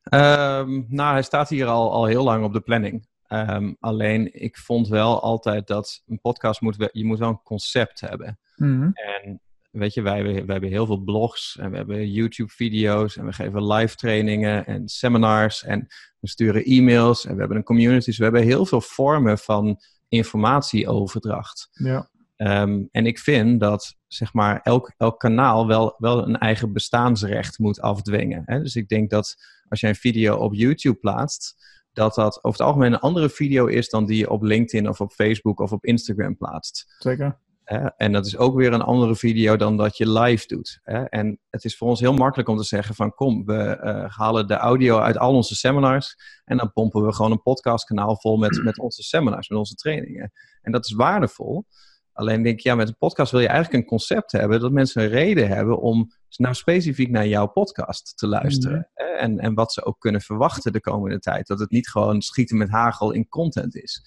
[0.04, 3.08] Ehm, nou, hij staat hier al, al heel lang op de planning.
[3.28, 8.00] Ehm, alleen, ik vond wel altijd dat een podcast moet, je moet wel een concept
[8.00, 8.40] hebben.
[8.56, 8.90] Mhm.
[8.94, 13.26] En weet je, wij, hebben- wij hebben heel veel blogs en we hebben YouTube-video's en
[13.26, 15.88] we geven live trainingen en seminars en
[16.20, 18.06] we sturen e-mails en we hebben een community.
[18.06, 19.80] Dus we hebben heel veel vormen van
[20.14, 21.70] informatieoverdracht.
[21.72, 22.10] Ja.
[22.36, 27.60] Ehm, en ik vind dat zeg maar, elk, elk kanaal wel, wel een eigen bestaansrecht
[27.60, 28.44] moet afdwingen.
[28.46, 28.62] Hè?
[28.62, 29.36] Dus ik denk dat
[29.68, 31.56] als je een video op YouTube plaatst,
[31.94, 35.02] dat dat over het algemeen een andere video is dan die je op LinkedIn of
[35.02, 36.96] op Facebook of op Instagram plaatst.
[36.98, 37.38] Zeker.
[37.64, 37.88] Hè?
[37.98, 40.80] En dat is ook weer een andere video dan dat je live doet.
[40.84, 41.04] Hè?
[41.04, 44.48] En het is voor ons heel makkelijk om te zeggen van kom, we eh, halen
[44.48, 48.64] de audio uit al onze seminars en dan pompen we gewoon een podcastkanaal vol met,
[48.64, 50.32] met onze seminars, met onze trainingen.
[50.62, 51.66] En dat is waardevol.
[52.14, 55.04] Alleen denk ik, ja, met een podcast wil je eigenlijk een concept hebben dat mensen
[55.04, 58.90] een reden hebben om nou specifiek naar jouw podcast te luisteren.
[58.94, 59.06] hè?
[59.06, 61.48] En, en wat ze ook kunnen verwachten de komende tijd.
[61.48, 64.06] Dat het niet gewoon schieten met hagel in content is.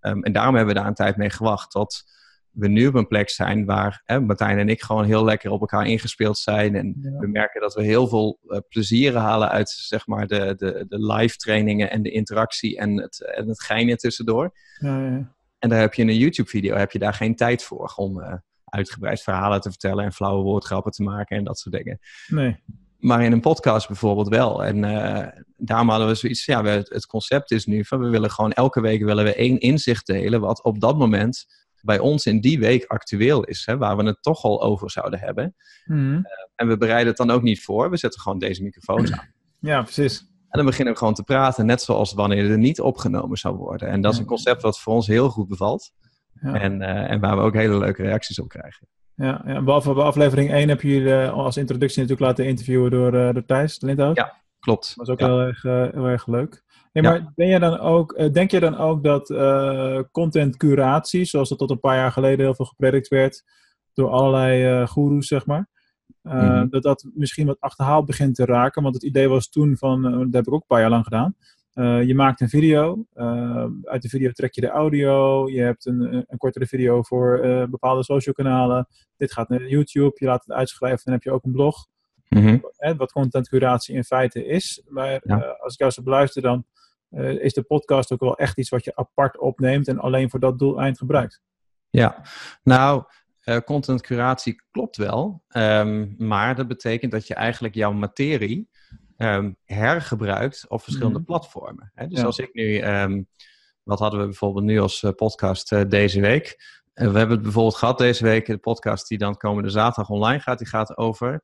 [0.00, 2.04] Ehm, en daarom hebben we daar een tijd mee gewacht tot
[2.54, 5.60] we nu op een plek zijn waar hè, Martijn en ik gewoon heel lekker op
[5.60, 6.74] elkaar ingespeeld zijn.
[6.74, 7.18] En Ja.
[7.18, 11.12] we merken dat we heel veel eh, plezier halen uit zeg maar, de, de, de
[11.12, 14.52] live trainingen en de interactie en het, en het geinen tussendoor.
[14.78, 15.32] Ja, ja.
[15.58, 18.34] En daar heb je in een YouTube-video heb je daar geen tijd voor om eh,
[18.64, 21.98] uitgebreid verhalen te vertellen en flauwe woordgrappen te maken en dat soort dingen.
[22.28, 22.56] Nee.
[22.98, 24.64] Maar in een podcast bijvoorbeeld wel.
[24.64, 28.30] En eh, daarom hadden we zoiets, ja, we, het concept is nu van we willen
[28.30, 31.46] gewoon elke week willen we één inzicht delen wat op dat moment
[31.84, 35.18] bij ons in die week actueel is, hè, waar we het toch al over zouden
[35.18, 35.54] hebben.
[35.84, 36.22] Mhm.
[36.54, 39.32] En we bereiden het dan ook niet voor, we zetten gewoon deze microfoons aan.
[39.60, 40.18] Ja, precies.
[40.20, 43.88] En dan beginnen we gewoon te praten, net zoals wanneer er niet opgenomen zou worden.
[43.88, 45.90] En dat is een concept wat voor ons heel goed bevalt.
[46.40, 46.54] Ja.
[46.60, 48.86] En, eh, en waar we ook hele leuke reacties op krijgen.
[49.14, 52.90] Ja, ja, behalve bij aflevering 1 heb je jullie eh, als introductie natuurlijk laten interviewen
[52.90, 54.16] door, eh door Thijs Lindhout.
[54.16, 54.42] Ja.
[54.60, 54.92] Klopt.
[54.96, 55.26] Dat was ook Ja.
[55.26, 56.63] heel, erg, eh, heel erg leuk.
[57.02, 57.10] Ja.
[57.10, 61.48] maar ben je dan ook, eh, denk je dan ook dat eh content curatie, zoals
[61.48, 63.42] dat tot een paar jaar geleden heel veel gepredikt werd
[63.92, 65.68] door allerlei eh goeroes, zeg maar,
[66.22, 66.68] Mhm.
[66.68, 68.82] dat dat misschien wat achterhaald begint te raken?
[68.82, 71.36] Want het idee was toen van, dat heb ik ook een paar jaar lang gedaan.
[72.06, 73.04] je maakt een video,
[73.82, 77.40] uit de video trek je de audio, je hebt een, een, kortere video voor
[77.70, 78.86] bepaalde social kanalen.
[79.16, 81.86] Dit gaat naar YouTube, je laat het uitschrijven, dan heb je ook een blog
[82.28, 82.58] Mhm.
[82.76, 84.82] hè, wat content curatie in feite is.
[84.88, 85.56] Maar Ja.
[85.60, 86.64] als ik jou zo beluister, dan
[87.14, 90.40] eh, is de podcast ook wel echt iets wat je apart opneemt en alleen voor
[90.40, 91.40] dat doeleind gebruikt.
[91.90, 92.22] Ja,
[92.62, 93.04] nou,
[93.40, 95.42] eh content curatie klopt wel.
[95.48, 98.68] ehm, maar dat betekent dat je eigenlijk jouw materie
[99.16, 101.26] ehm, hergebruikt op verschillende Mhm.
[101.26, 101.90] platformen.
[101.94, 102.06] Hè?
[102.06, 102.24] Dus Ja.
[102.24, 103.22] als ik nu, ehm,
[103.82, 106.56] wat hadden we bijvoorbeeld nu als eh, podcast deze week?
[106.94, 110.58] We hebben het bijvoorbeeld gehad deze week, de podcast die dan komende zaterdag online gaat,
[110.58, 111.40] die gaat over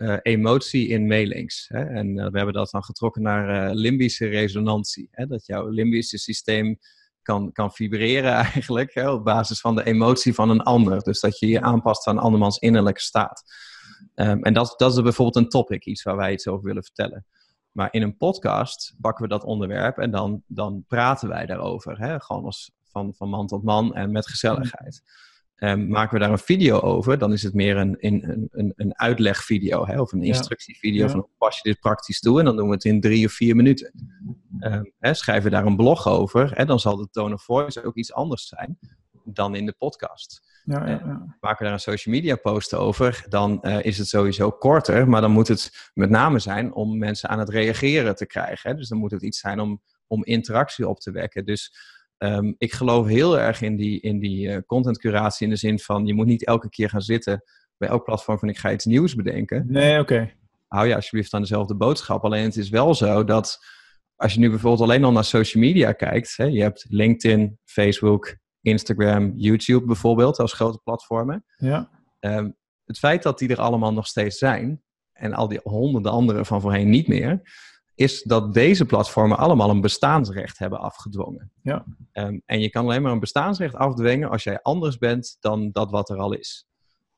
[0.00, 1.64] eh, emotie in mailings.
[1.68, 1.84] Hè?
[1.84, 5.08] En eh, we hebben dat dan getrokken naar eh, limbische resonantie.
[5.10, 5.26] Hè?
[5.26, 6.78] Dat jouw limbische systeem
[7.22, 11.02] kan, kan vibreren eigenlijk hè, op basis van de emotie van een ander.
[11.02, 13.42] Dus dat je je aanpast aan andermans innerlijke staat.
[14.14, 17.26] Ehm, en dat, dat is bijvoorbeeld een topic, iets waar wij iets over willen vertellen.
[17.72, 21.98] Maar in een podcast pakken we dat onderwerp en dan, dan praten wij daarover.
[21.98, 22.20] Hè?
[22.20, 25.02] Gewoon als van, van man tot man en met gezelligheid.
[25.60, 28.98] Ehm, maken we daar een video over, dan is het meer een, een, een, een
[28.98, 30.00] uitlegvideo hè?
[30.00, 31.08] of een instructievideo Ja.
[31.10, 33.32] van hoe pas je dit praktisch toe en dan doen we het in drie of
[33.32, 33.92] vier minuten.
[34.58, 37.84] Ehm, hè, schrijven we daar een blog over, hè, dan zal de tone of voice
[37.84, 38.78] ook iets anders zijn
[39.24, 40.48] dan in de podcast.
[40.64, 41.36] Ja, ja, ja.
[41.40, 45.20] Maken we daar een social media post over, dan eh, is het sowieso korter, maar
[45.20, 48.70] dan moet het met name zijn om mensen aan het reageren te krijgen.
[48.70, 48.76] Hè?
[48.76, 51.44] Dus dan moet het iets zijn om, om interactie op te wekken.
[51.44, 51.74] Dus
[52.20, 55.78] ehm, ik geloof heel erg in die, in die eh, content curatie in de zin
[55.78, 57.42] van je moet niet elke keer gaan zitten
[57.76, 60.30] bij elk platform van ik ga iets nieuws bedenken Nee, oké.
[60.66, 62.24] hou je alsjeblieft aan dezelfde boodschap.
[62.24, 63.58] Alleen het is wel zo dat
[64.16, 68.36] als je nu bijvoorbeeld alleen al naar social media kijkt, hè, je hebt LinkedIn, Facebook,
[68.60, 71.44] Instagram, YouTube bijvoorbeeld als grote platformen.
[71.56, 71.90] Ja,
[72.20, 72.50] Ehm,
[72.84, 76.60] het feit dat die er allemaal nog steeds zijn en al die honderden andere van
[76.60, 77.40] voorheen niet meer,
[78.00, 81.50] is dat deze platformen allemaal een bestaansrecht hebben afgedwongen.
[81.62, 81.84] Ja.
[82.12, 85.90] Ehm, en je kan alleen maar een bestaansrecht afdwingen als jij anders bent dan dat
[85.90, 86.66] wat er al is.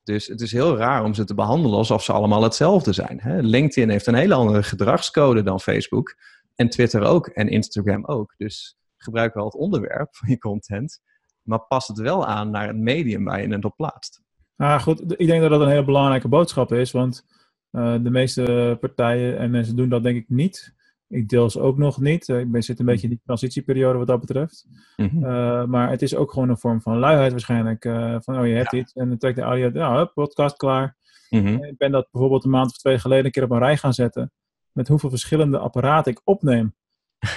[0.03, 3.21] Dus het is heel raar om ze te behandelen alsof ze allemaal hetzelfde zijn.
[3.21, 3.41] Hè?
[3.41, 6.17] LinkedIn heeft een hele andere gedragscode dan Facebook.
[6.55, 7.27] En Twitter ook.
[7.27, 8.35] En Instagram ook.
[8.37, 11.01] Dus gebruik wel het onderwerp van je content.
[11.43, 14.23] Maar pas het wel aan naar het medium waar je het op plaatst.
[14.57, 17.25] nou goed, ik denk dat dat een hele belangrijke boodschap is, want
[17.73, 20.75] de meeste partijen en mensen doen dat denk ik niet.
[21.09, 22.29] Ik deel ze ook nog niet.
[22.29, 24.67] Eh, Ik ben, zit een beetje in die transitieperiode wat dat betreft.
[24.97, 25.17] Mhm.
[25.25, 27.85] Uh, maar het is ook gewoon een vorm van luiheid waarschijnlijk.
[27.85, 28.79] Uh, van, oh, je hebt Ja.
[28.79, 30.97] iets en dan trek de audio, nou, hup, podcast klaar.
[31.31, 31.47] Mhm.
[31.65, 33.95] Ik ben dat bijvoorbeeld een maand of twee geleden een keer op een rij gaan
[33.95, 34.33] zetten.
[34.73, 36.75] Met hoeveel verschillende apparaten ik opneem.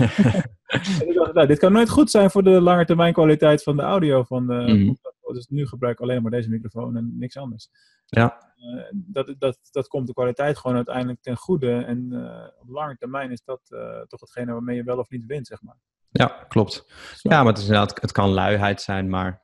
[0.68, 3.76] en ik dacht, nou, dit kan nooit goed zijn voor de lange termijn kwaliteit van
[3.76, 5.14] de audio van de podcast.
[5.36, 7.70] Dus nu gebruik ik alleen maar deze microfoon en niks anders.
[8.06, 8.54] Ja.
[8.58, 11.84] Uh, dat, dat, dat komt de kwaliteit gewoon uiteindelijk ten goede.
[11.84, 15.26] En uh, op lange termijn is dat uh, toch hetgene waarmee je wel of niet
[15.26, 15.78] wint, zeg maar.
[16.12, 16.74] Ja, klopt.
[17.16, 17.30] Zo.
[17.30, 19.44] Ja, maar het is inderdaad, het kan luiheid zijn, maar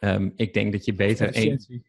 [0.00, 1.84] um, ik denk dat je beter één.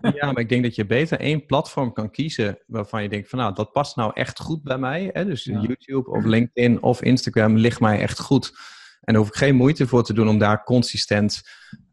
[0.14, 3.38] ja, maar ik denk dat je beter één platform kan kiezen waarvan je denkt van
[3.38, 5.10] nou, dat past nou echt goed bij mij.
[5.12, 5.24] Hè?
[5.24, 5.60] Dus ja.
[5.60, 8.52] YouTube of LinkedIn of Instagram ligt mij echt goed.
[9.00, 11.42] En daar hoef ik geen moeite voor te doen om daar consistent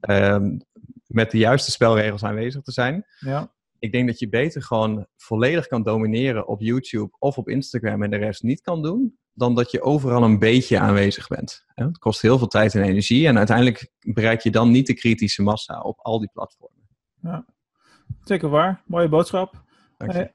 [0.10, 0.62] um,
[1.08, 3.06] met de juiste spelregels aanwezig te zijn.
[3.20, 3.56] Ja.
[3.80, 8.10] Ik denk dat je beter gewoon volledig kan domineren op YouTube of op Instagram en
[8.10, 11.64] de rest niet kan doen, dan dat je overal een beetje aanwezig bent.
[11.66, 15.44] Het kost heel veel tijd en energie en uiteindelijk bereik je dan niet de kritische
[15.44, 16.88] massa op al die platformen.
[17.22, 17.46] Ja,
[18.24, 18.84] zeker waar.
[18.86, 19.66] Mooie boodschap.
[19.98, 20.32] Hey,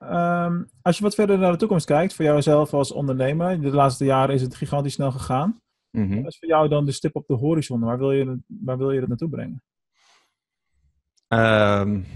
[0.47, 4.05] um, als je wat verder naar de toekomst kijkt, voor jouzelf als ondernemer, de laatste
[4.05, 5.61] jaren is het gigantisch snel gegaan.
[5.91, 6.23] Mm -hmm.
[6.23, 7.81] Wat is voor jou dan de stip op de horizon?
[7.81, 9.63] Waar wil je, waar wil je dat naartoe brengen?
[11.33, 12.07] Um,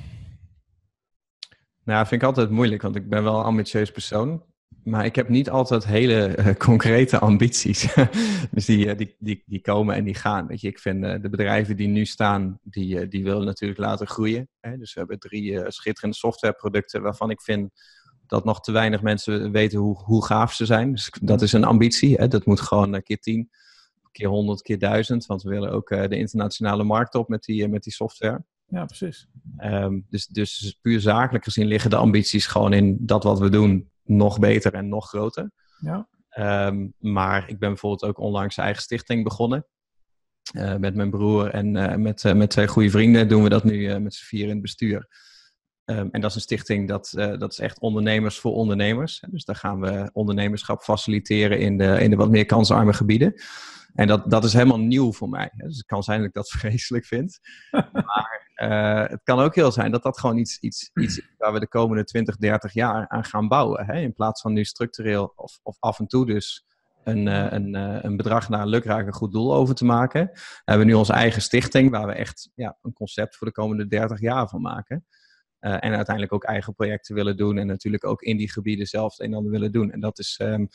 [1.84, 4.44] nou, vind ik altijd moeilijk, want ik ben wel een ambitieus persoon.
[4.84, 7.94] Maar ik heb niet altijd hele uh, concrete ambities.
[8.50, 10.46] dus die, uh, die, die, die komen en die gaan.
[10.46, 14.06] Weet je, ik vind uh, de bedrijven die nu staan, die, die willen natuurlijk laten
[14.06, 14.48] groeien.
[14.60, 14.78] Hè?
[14.78, 17.70] Dus we hebben drie schitterende softwareproducten waarvan ik vind
[18.26, 20.92] dat nog te weinig mensen weten hoe, hoe gaaf ze zijn.
[20.92, 22.14] Dus dat is een ambitie.
[22.14, 22.28] Hè?
[22.28, 23.50] Dat moet gewoon keer tien,
[24.12, 27.82] keer 100, keer 1000, want we willen ook de internationale markt op met die, met
[27.82, 28.44] die software.
[28.66, 29.28] Ja, precies.
[29.56, 33.90] Ehm, dus, dus puur zakelijk gezien liggen de ambities gewoon in dat wat we doen
[34.02, 35.50] nog beter en nog groter.
[35.80, 36.08] Ja.
[36.28, 39.66] Ehm, maar ik ben bijvoorbeeld ook onlangs eigen stichting begonnen.
[40.52, 43.64] Uh, met mijn broer en uh, met, uh, met twee goede vrienden doen we dat
[43.64, 45.08] nu met z'n vier in het bestuur.
[45.84, 49.22] Um, en dat is een stichting dat, dat is echt ondernemers voor ondernemers.
[49.30, 53.34] Dus daar gaan we ondernemerschap faciliteren in de, in de wat meer kansarme gebieden.
[53.94, 55.50] En dat, dat is helemaal nieuw voor mij.
[55.56, 57.38] Dus het kan zijn dat ik dat vreselijk vind.
[57.92, 61.60] maar het kan ook heel zijn dat dat gewoon iets, iets, iets is waar we
[61.60, 63.86] de komende 20, 30 jaar aan gaan bouwen.
[63.86, 64.00] Hè?
[64.00, 66.66] In plaats van nu structureel of, of af en toe dus
[67.04, 67.74] een, een,
[68.06, 70.30] een bedrag naar een lukraak een goed doel over te maken.
[70.32, 73.86] We hebben nu onze eigen stichting waar we echt ja, een concept voor de komende
[73.86, 75.06] 30 jaar van maken.
[75.60, 77.58] En uiteindelijk ook eigen projecten willen doen.
[77.58, 79.90] En natuurlijk ook in die gebieden zelf het een en ander willen doen.
[79.92, 80.68] En dat is, um,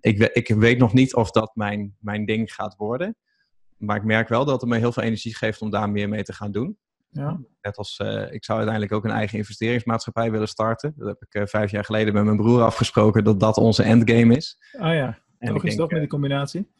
[0.00, 3.16] ik, ik weet nog niet of dat mijn, mijn ding gaat worden.
[3.76, 6.22] Maar ik merk wel dat het me heel veel energie geeft om daar meer mee
[6.22, 6.78] te gaan doen.
[7.12, 7.40] Ja.
[7.60, 10.94] Net als uh, ik zou uiteindelijk ook een eigen investeringsmaatschappij willen starten.
[10.96, 14.36] Dat heb ik uh, vijf jaar geleden met mijn broer afgesproken dat dat onze endgame
[14.36, 14.58] is.
[14.78, 16.70] Ah ja, en toch is dat met die combinatie?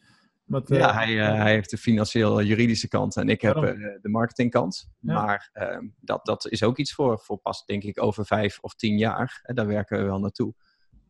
[0.43, 3.55] Wat, ja, uh, hij, hij, heeft de financieel-juridische kant en ik heb
[4.01, 4.89] de marketingkant.
[4.99, 5.13] Ja.
[5.13, 8.75] Maar ehm, dat, dat is ook iets voor, voor pas, denk ik, over vijf of
[8.75, 9.39] tien jaar.
[9.43, 10.53] En daar werken we wel naartoe.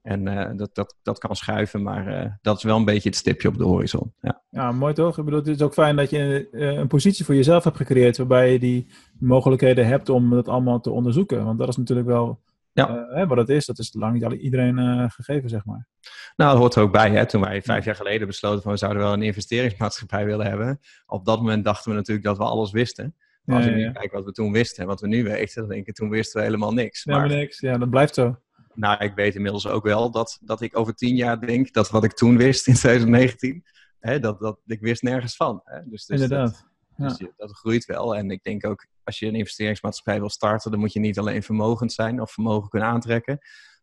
[0.04, 3.18] En uh, dat, dat, dat kan schuiven, maar uh, dat is wel een beetje het
[3.18, 4.14] stipje op de horizon.
[4.20, 5.18] Ja, ja mooi toch?
[5.18, 8.18] Ik bedoel, het is ook fijn dat je uh, een positie voor jezelf hebt gecreëerd
[8.18, 8.88] waarbij je die
[9.20, 11.46] mogelijkheden hebt om dat allemaal te onderzoeken.
[11.46, 12.42] Want dat is natuurlijk wel
[12.72, 13.06] ja.
[13.10, 13.66] hè, wat het is.
[13.66, 15.88] Dat is lang niet iedereen gegeven, zeg maar.
[16.36, 17.12] Nou, dat hoort er ook bij.
[17.12, 17.26] Hè?
[17.26, 20.80] Toen wij vijf jaar geleden besloten van we zouden wel een investeringsmaatschappij willen hebben.
[21.06, 23.16] Op dat moment dachten we natuurlijk dat we alles wisten.
[23.44, 25.70] Maar als je nu kijkt wat we toen wisten en wat we nu weten, dan
[25.70, 27.06] denk ik, toen wisten we helemaal niks.
[27.06, 27.60] Maar, ja, niks.
[27.60, 28.38] Ja, dat blijft zo.
[28.74, 32.04] Nou, ik weet inmiddels ook wel dat, dat ik over tien jaar denk dat wat
[32.04, 33.64] ik toen wist in 2019,
[34.00, 35.62] hè, dat, dat ik wist nergens van.
[35.64, 35.80] Hè.
[35.86, 36.66] Dus, dus Inderdaad.
[36.98, 38.16] Dat, dus dat groeit wel.
[38.16, 41.44] En ik denk ook, als je een investeringsmaatschappij wil starten, dan moet je niet alleen
[41.44, 43.40] vermogend zijn of vermogen kunnen aantrekken.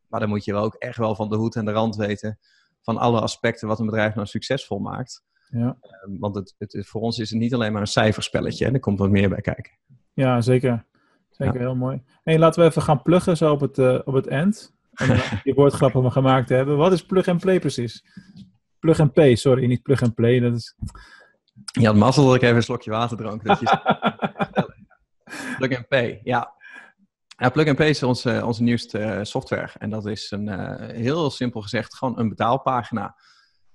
[0.09, 2.39] Maar dan moet je wel ook echt wel van de hoed en de rand weten
[2.83, 5.23] van alle aspecten wat een bedrijf nou succesvol maakt.
[5.49, 5.79] Ja.
[6.05, 8.65] Um, want het, het, voor ons is het niet alleen maar een cijferspelletje.
[8.65, 8.73] Hè.
[8.73, 9.73] Er komt wat meer bij kijken.
[10.13, 10.87] Ja, zeker.
[11.31, 11.61] Zeker, ja.
[11.61, 12.03] heel mooi.
[12.23, 14.75] Hey, laten we even gaan pluggen zo op het, uh, op het end.
[15.45, 16.77] Je woordgrappen gemaakt hebben.
[16.77, 18.05] Wat is plug and play precies?
[18.79, 20.41] Plug and play, sorry, niet plug and play.
[20.41, 20.77] Dat is...
[21.81, 23.45] Je had mazzel dat ik even een slokje water dronk.
[23.45, 23.67] Dat je...
[25.59, 26.55] plug and play, ja.
[27.37, 27.49] ja.
[27.49, 29.71] Plug and play is onze, onze nieuwste software.
[29.79, 33.17] En dat is een, uh, heel simpel gezegd gewoon een betaalpagina.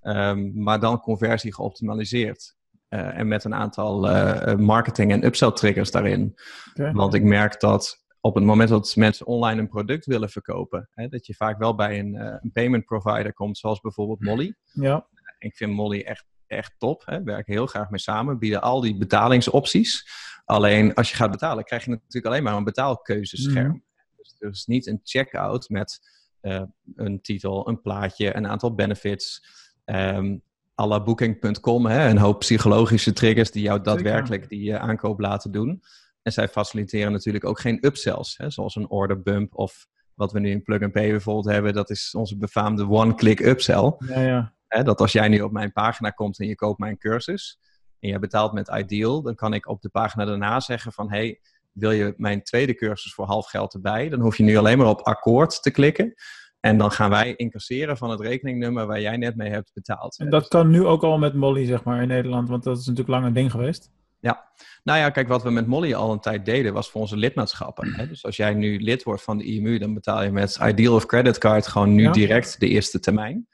[0.01, 2.55] Um, maar dan conversie geoptimaliseerd.
[2.89, 6.35] Uh, en met een aantal uh, marketing- en upsell triggers daarin.
[6.73, 6.91] Okay.
[6.91, 11.07] Want ik merk dat op het moment dat mensen online een product willen verkopen, hè,
[11.07, 14.55] dat je vaak wel bij een, uh, een payment provider komt, zoals bijvoorbeeld Molly.
[14.71, 15.07] Ja.
[15.39, 17.01] Ik vind Molly echt, echt top.
[17.05, 17.23] Hè.
[17.23, 20.07] Werken heel graag mee samen, bieden al die betalingsopties.
[20.45, 23.67] Alleen als je gaat betalen, krijg je natuurlijk alleen maar een betaalkeuzescherm.
[23.67, 23.77] Mhm.
[24.17, 25.99] Dus, dus niet een checkout met
[26.41, 26.61] uh,
[26.95, 29.45] een titel, een plaatje, een aantal benefits.
[29.85, 30.41] Um,
[30.81, 35.51] à la booking.com, hè, een hoop psychologische triggers die jou daadwerkelijk die uh, aankoop laten
[35.51, 35.83] doen.
[36.25, 40.39] En zij faciliteren natuurlijk ook geen upsells, hè, zoals een order bump of wat we
[40.39, 41.73] nu in Plug and Pay bijvoorbeeld hebben.
[41.73, 43.95] Dat is onze befaamde one-click upsell.
[44.07, 44.53] Ja, ja.
[44.67, 47.59] Hè, dat als jij nu op mijn pagina komt en je koopt mijn cursus
[47.99, 51.39] en je betaalt met Ideal, dan kan ik op de pagina daarna zeggen van hey,
[51.71, 54.09] wil je mijn tweede cursus voor half geld erbij?
[54.09, 56.13] Dan hoef je nu alleen maar op akkoord te klikken.
[56.59, 60.19] En dan gaan wij incasseren van het rekeningnummer waar jij net mee hebt betaald.
[60.19, 62.85] En dat kan nu ook al met Molly, zeg maar, in Nederland, want dat is
[62.85, 63.91] natuurlijk lang een ding geweest.
[64.25, 64.49] Ja,
[64.83, 67.93] nou ja, kijk, wat we met Molly al een tijd deden, was voor onze lidmaatschappen.
[67.93, 68.07] Hè?
[68.07, 71.05] Dus als jij nu lid wordt van de IMU, dan betaal je met Ideal of
[71.05, 72.11] Credit Card gewoon nu Ja.
[72.11, 73.47] direct de eerste termijn.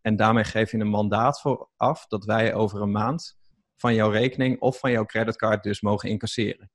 [0.00, 3.38] En daarmee geef je een mandaat voor af dat wij over een maand
[3.76, 6.70] van jouw rekening of van jouw creditcard dus mogen incasseren.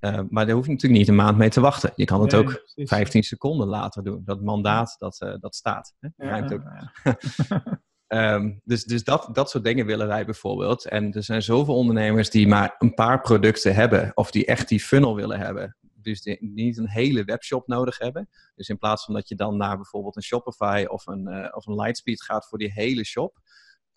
[0.00, 1.92] Uh, maar daar hoef je natuurlijk niet een maand mee te wachten.
[1.94, 2.88] Je kan het Nee, ook precies.
[2.88, 4.22] 15 seconden later doen.
[4.24, 5.94] Dat mandaat, dat, eh, dat staat.
[6.00, 6.08] Hè?
[6.16, 6.62] Ja, ook.
[6.62, 6.92] ja.
[8.08, 10.84] Ehm, dus dus dat, dat soort dingen willen wij bijvoorbeeld.
[10.84, 14.80] En er zijn zoveel ondernemers die maar een paar producten hebben, of die echt die
[14.80, 15.76] funnel willen hebben.
[15.80, 18.28] Dus die niet een hele webshop nodig hebben.
[18.54, 21.66] Dus in plaats van dat je dan naar bijvoorbeeld een Shopify of een, eh, of
[21.66, 23.38] een Lightspeed gaat voor die hele shop,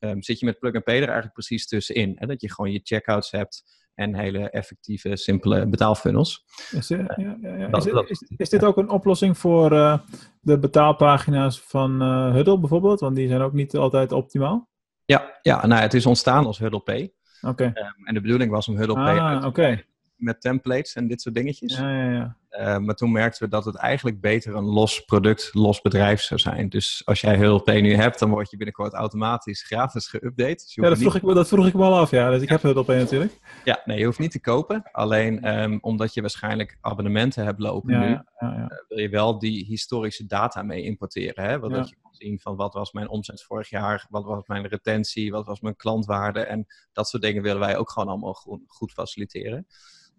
[0.02, 2.16] ehm, zit je met Plug and Pay er eigenlijk precies tussenin.
[2.16, 2.26] Hè?
[2.28, 6.44] Dat je gewoon je checkouts hebt en hele effectieve, simpele betaalfunnels.
[6.72, 7.68] Is, dit- ja, ja, ja.
[7.68, 9.98] Dat- Is, dat- is, is dit ook een oplossing voor eh,
[10.42, 13.00] de betaalpagina's van eh Huddle bijvoorbeeld?
[13.00, 14.70] Want die zijn ook niet altijd optimaal.
[15.06, 17.14] Ja, ja nou, het is ontstaan als Huddle Pay.
[17.42, 17.64] Oké.
[17.74, 19.84] Ehm, en de bedoeling was om Huddle Pay uit Ah, te oké.
[20.22, 21.78] Met templates en dit soort dingetjes.
[21.78, 22.36] Ja, ja, ja.
[22.52, 26.40] Uh, maar toen merkten we dat het eigenlijk beter een los product, los bedrijf zou
[26.40, 26.70] zijn.
[26.70, 30.64] Dus als jij HudlP nu hebt, dan word je binnenkort automatisch gratis geüpdate.
[30.64, 32.30] Dus ja, dat vroeg, ik, dat vroeg ik me al af, ja.
[32.30, 33.40] Dus ik heb HudlP natuurlijk.
[33.64, 34.84] Ja, nee, je hoeft niet te kopen.
[34.92, 38.10] Alleen um, omdat je waarschijnlijk abonnementen hebt lopen nu,
[38.40, 41.44] uh, wil je wel die historische data mee importeren.
[41.44, 41.60] Hè?
[41.60, 41.78] Want Ja.
[41.78, 45.32] dat je kan zien van wat was mijn omzet vorig jaar, wat was mijn retentie,
[45.32, 46.40] wat was mijn klantwaarde.
[46.40, 49.68] En dat soort dingen willen wij ook gewoon allemaal goed, goed faciliteren.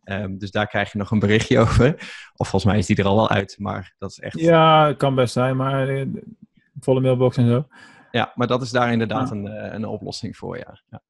[0.02, 1.94] Ehm, dus daar krijg je nog een berichtje over.
[2.36, 4.38] Of volgens mij is die er al wel uit, maar dat is echt...
[4.40, 6.06] Ja, het kan best zijn, maar eh,
[6.80, 7.66] volle mailbox en zo.
[8.12, 9.34] Ja, maar dat is daar inderdaad Ja.
[9.34, 10.80] een, eh, een oplossing voor, ja.
[10.90, 11.00] ja.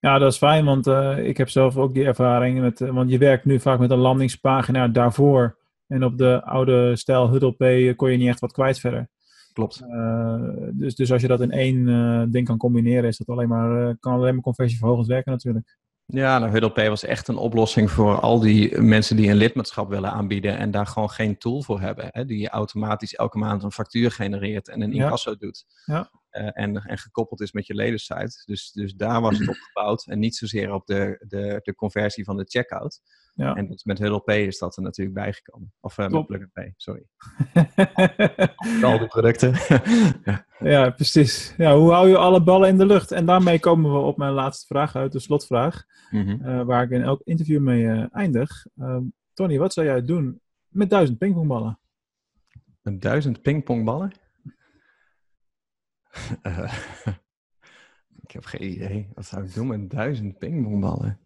[0.00, 2.60] Ja, dat is fijn, want eh, ik heb zelf ook die ervaring.
[2.60, 5.58] Met, want je werkt nu vaak met een landingspagina daarvoor.
[5.86, 9.08] En op de oude stijl HudlP eh, kon je niet echt wat kwijt verder.
[9.52, 9.82] Klopt.
[10.72, 14.12] Dus, dus als je dat in één ding kan combineren, is dat alleen maar, kan
[14.12, 15.76] alleen maar conversieverhogend werken natuurlijk.
[16.12, 20.10] Ja, nou, HudlP was echt een oplossing voor al die mensen die een lidmaatschap willen
[20.10, 22.08] aanbieden en daar gewoon geen tool voor hebben.
[22.10, 25.02] Hè, die automatisch elke maand een factuur genereert en een Ja.
[25.04, 25.64] incasso doet.
[25.84, 26.10] Ja.
[26.30, 28.42] Eh, en, en gekoppeld is met je ledensite.
[28.44, 32.24] Dus, dus daar was het op gebouwd en niet zozeer op de, de, de conversie
[32.24, 33.00] van de checkout.
[33.38, 33.54] Ja.
[33.54, 35.72] En dat, met HudlP is dat er natuurlijk bijgekomen.
[35.80, 36.26] Of eh, met.
[36.26, 37.06] Plug Pay, sorry.
[38.82, 39.54] Al die producten.
[40.72, 40.90] ja.
[40.90, 41.54] precies.
[41.56, 43.12] Ja, hoe hou je alle ballen in de lucht?
[43.12, 45.84] En daarmee komen we op mijn laatste vraag uit, de slotvraag.
[46.10, 46.44] Mhm.
[46.44, 48.66] eh, waar ik in elk interview mee eh, eindig.
[48.76, 51.78] Ehm, Tony, wat zou jij doen met duizend pingpongballen?
[52.82, 54.12] Een duizend pingpongballen?
[58.22, 59.08] Ik heb geen idee.
[59.14, 61.20] Wat zou ik doen met duizend pingpongballen?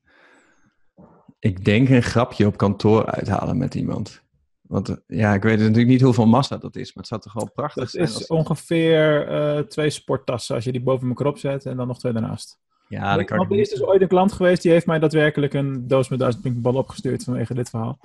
[1.42, 4.22] Ik denk een grapje op kantoor uithalen met iemand.
[4.62, 7.32] Want eh, ja, ik weet natuurlijk niet hoeveel massa dat is, maar het zou toch
[7.32, 8.04] wel prachtig Dat zijn.
[8.04, 11.98] is als- ongeveer eh, twee sporttassen als je die boven elkaar opzet en dan nog
[11.98, 12.60] twee daarnaast.
[12.88, 15.54] Ja, dan kan ik er is dus ooit een klant geweest die heeft mij daadwerkelijk
[15.54, 17.98] een doos met duizend pingpongballen opgestuurd vanwege dit verhaal.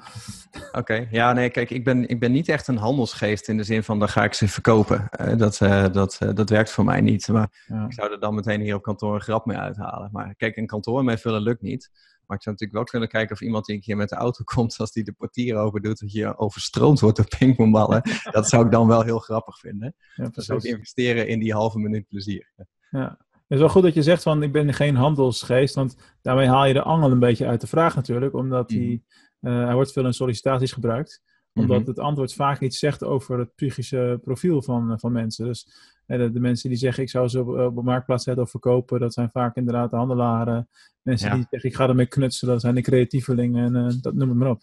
[0.71, 3.83] Oké, ja, nee, kijk, ik ben, ik ben niet echt een handelsgeest in de zin
[3.83, 5.07] van dan ga ik ze verkopen.
[5.09, 5.57] Eh, dat,
[5.93, 7.27] dat, dat werkt voor mij niet.
[7.27, 7.85] Maar Ja.
[7.85, 10.09] ik zou er dan meteen hier op kantoor een grap mee uithalen.
[10.11, 11.91] Maar kijk, een kantoor mee vullen lukt niet.
[12.27, 14.43] Maar ik zou natuurlijk wel kunnen kijken of iemand die een keer met de auto
[14.53, 18.01] komt, als die de portier open doet, dat je overstroomd wordt door pingpongballen.
[18.31, 19.95] dat zou ik dan wel heel grappig vinden.
[20.15, 20.63] Ja, precies.
[20.63, 22.51] investeren in die halve minuut plezier.
[22.89, 23.17] Ja.
[23.31, 26.65] Het is wel goed dat je zegt van ik ben geen handelsgeest, want daarmee haal
[26.65, 29.03] je de angel een beetje uit de vraag natuurlijk, omdat die,
[29.39, 31.21] eh, hij wordt veel in sollicitaties gebruikt,
[31.53, 31.87] omdat Mhm.
[31.87, 35.45] het antwoord vaak iets zegt over het psychische profiel van, eh, van mensen.
[35.45, 35.67] Dus
[36.07, 38.99] de, de mensen die zeggen ik zou ze op, op de marktplaats zetten of verkopen,
[38.99, 40.69] dat zijn vaak inderdaad de handelaren.
[41.01, 41.35] Mensen Ja.
[41.35, 44.37] die zeggen ik ga ermee knutselen, dat zijn de creatievelingen en eh, dat noem het
[44.37, 44.61] maar op.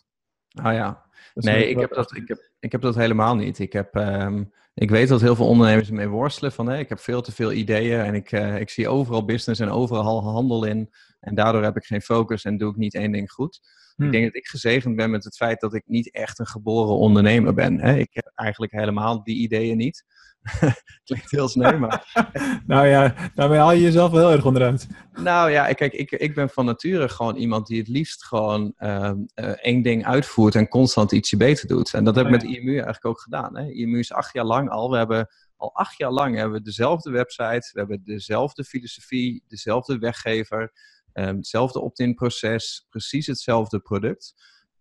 [0.63, 3.59] Ah ja, Nee, ik heb, dat, ik, heb, ik heb dat helemaal niet.
[3.59, 6.53] Ik, heb, ehm, ik weet dat heel veel ondernemers ermee worstelen.
[6.53, 9.61] Van, hè, ik heb veel te veel ideeën en ik, eh, ik zie overal business
[9.61, 10.91] en overal handel in.
[11.21, 13.61] En daardoor heb ik geen focus en doe ik niet één ding goed.
[13.97, 14.07] Hmm.
[14.07, 16.97] Ik denk dat ik gezegend ben met het feit dat ik niet echt een geboren
[16.97, 17.81] ondernemer ben.
[17.81, 17.95] Hè.
[17.97, 20.05] Ik heb eigenlijk helemaal die ideeën niet.
[21.05, 22.13] Klinkt heel sneu, maar
[22.67, 24.87] Nou ja, daarmee haal je jezelf wel heel erg onderuit.
[25.17, 29.17] nou ja, kijk, ik, ik ben van nature gewoon iemand die het liefst gewoon ehm,
[29.35, 31.95] eh, één ding uitvoert en constant ietsje beter doet.
[31.95, 33.57] En dat heb ik Oh met IMU eigenlijk ook gedaan.
[33.57, 33.71] Hè.
[33.71, 34.91] IMU is acht jaar lang al.
[34.91, 39.99] We hebben al acht jaar lang hebben we dezelfde website, we hebben dezelfde filosofie, dezelfde
[39.99, 40.73] weggever,
[41.13, 44.35] ehm, hetzelfde opt-in proces, precies hetzelfde product.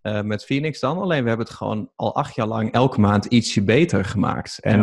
[0.04, 3.26] Eh, met Phoenix dan, alleen we hebben het gewoon al acht jaar lang elke maand
[3.26, 4.60] ietsje beter gemaakt.
[4.62, 4.80] En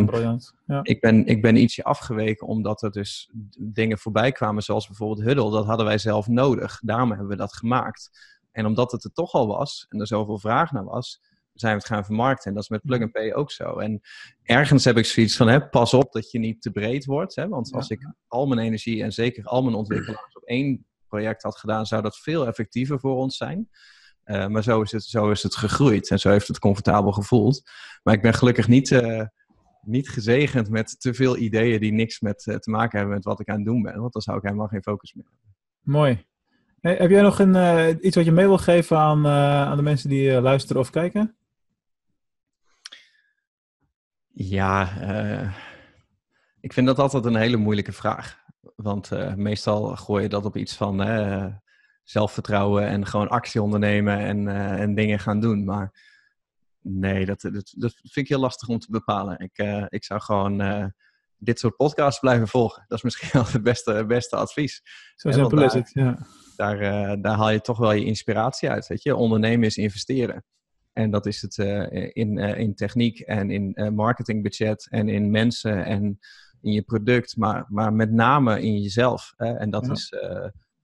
[0.67, 5.27] ja, ik ben, ik ben ietsje afgeweken omdat er dus dingen voorbij kwamen, zoals bijvoorbeeld
[5.27, 5.51] Huddle.
[5.51, 6.81] Dat hadden wij zelf nodig.
[6.83, 8.11] Daarom hebben we dat gemaakt.
[8.53, 11.21] En omdat het er toch al was en er zoveel vraag naar was,
[11.53, 12.47] zijn we het gaan vermarkten.
[12.49, 13.79] En dat is met Plug and Pay ook zo.
[13.79, 14.01] En
[14.43, 17.35] ergens heb ik zoiets van, hè, pas op dat je niet te breed wordt.
[17.35, 17.49] Hè?
[17.49, 17.97] Want als Ja.
[17.97, 22.03] ik al mijn energie en zeker al mijn ontwikkelaars op één project had gedaan, zou
[22.03, 23.69] dat veel effectiever voor ons zijn.
[24.31, 27.63] Eh, maar zo is, het, zo is het gegroeid en zo heeft het comfortabel gevoeld.
[28.03, 29.23] Maar ik ben gelukkig niet, eh,
[29.83, 33.41] niet gezegend met te veel ideeën die niks met, eh, te maken hebben met wat
[33.41, 34.01] ik aan het doen ben.
[34.01, 35.55] Want dan zou ik helemaal geen focus meer hebben.
[35.81, 36.27] Mooi.
[36.81, 40.09] Hey, heb jij nog een, iets wat je mee wil geven aan, aan de mensen
[40.09, 41.35] die luisteren of kijken?
[44.33, 44.89] Ja,
[46.61, 48.39] ik vind dat altijd een hele moeilijke vraag.
[48.77, 51.01] Want meestal gooi je dat op iets van
[52.11, 55.65] zelfvertrouwen en gewoon actie ondernemen en, eh, en dingen gaan doen.
[55.65, 55.93] Maar
[56.81, 59.39] nee, dat, dat, dat vind ik heel lastig om te bepalen.
[59.39, 60.85] Ik, eh, ik zou gewoon eh,
[61.37, 62.85] dit soort podcasts blijven volgen.
[62.89, 64.83] Dat is misschien wel het beste, beste advies.
[65.15, 65.91] Zo simpel is het.
[65.93, 66.27] Ja.
[66.57, 66.79] Daar,
[67.21, 68.87] daar haal je toch wel je inspiratie uit.
[68.87, 69.17] Weet je?
[69.17, 70.45] Ondernemen is investeren.
[70.93, 71.57] En dat is het
[72.13, 76.19] in, in techniek en in marketingbudget en in mensen en
[76.61, 79.33] in je product, maar, maar met name in jezelf.
[79.37, 79.53] Hè?
[79.55, 79.93] En dat Ja.
[79.93, 80.13] is,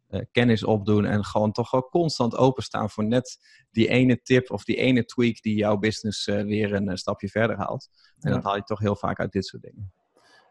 [0.08, 3.38] eh, eh, kennis opdoen en gewoon toch wel constant openstaan voor net
[3.70, 7.56] die ene tip of die ene tweak die jouw business eh, weer een stapje verder
[7.56, 7.88] haalt.
[8.20, 8.36] En Ja.
[8.36, 9.92] dat haal je toch heel vaak uit dit soort dingen.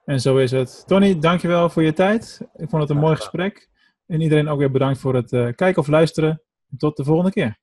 [0.06, 0.84] En zo is het.
[0.88, 2.40] Tony, dankjewel voor je tijd.
[2.56, 3.70] Ik vond het een mooi gesprek.
[4.08, 6.42] En iedereen ook weer bedankt voor het eh, kijken of luisteren.
[6.78, 7.58] Tot de volgende keer.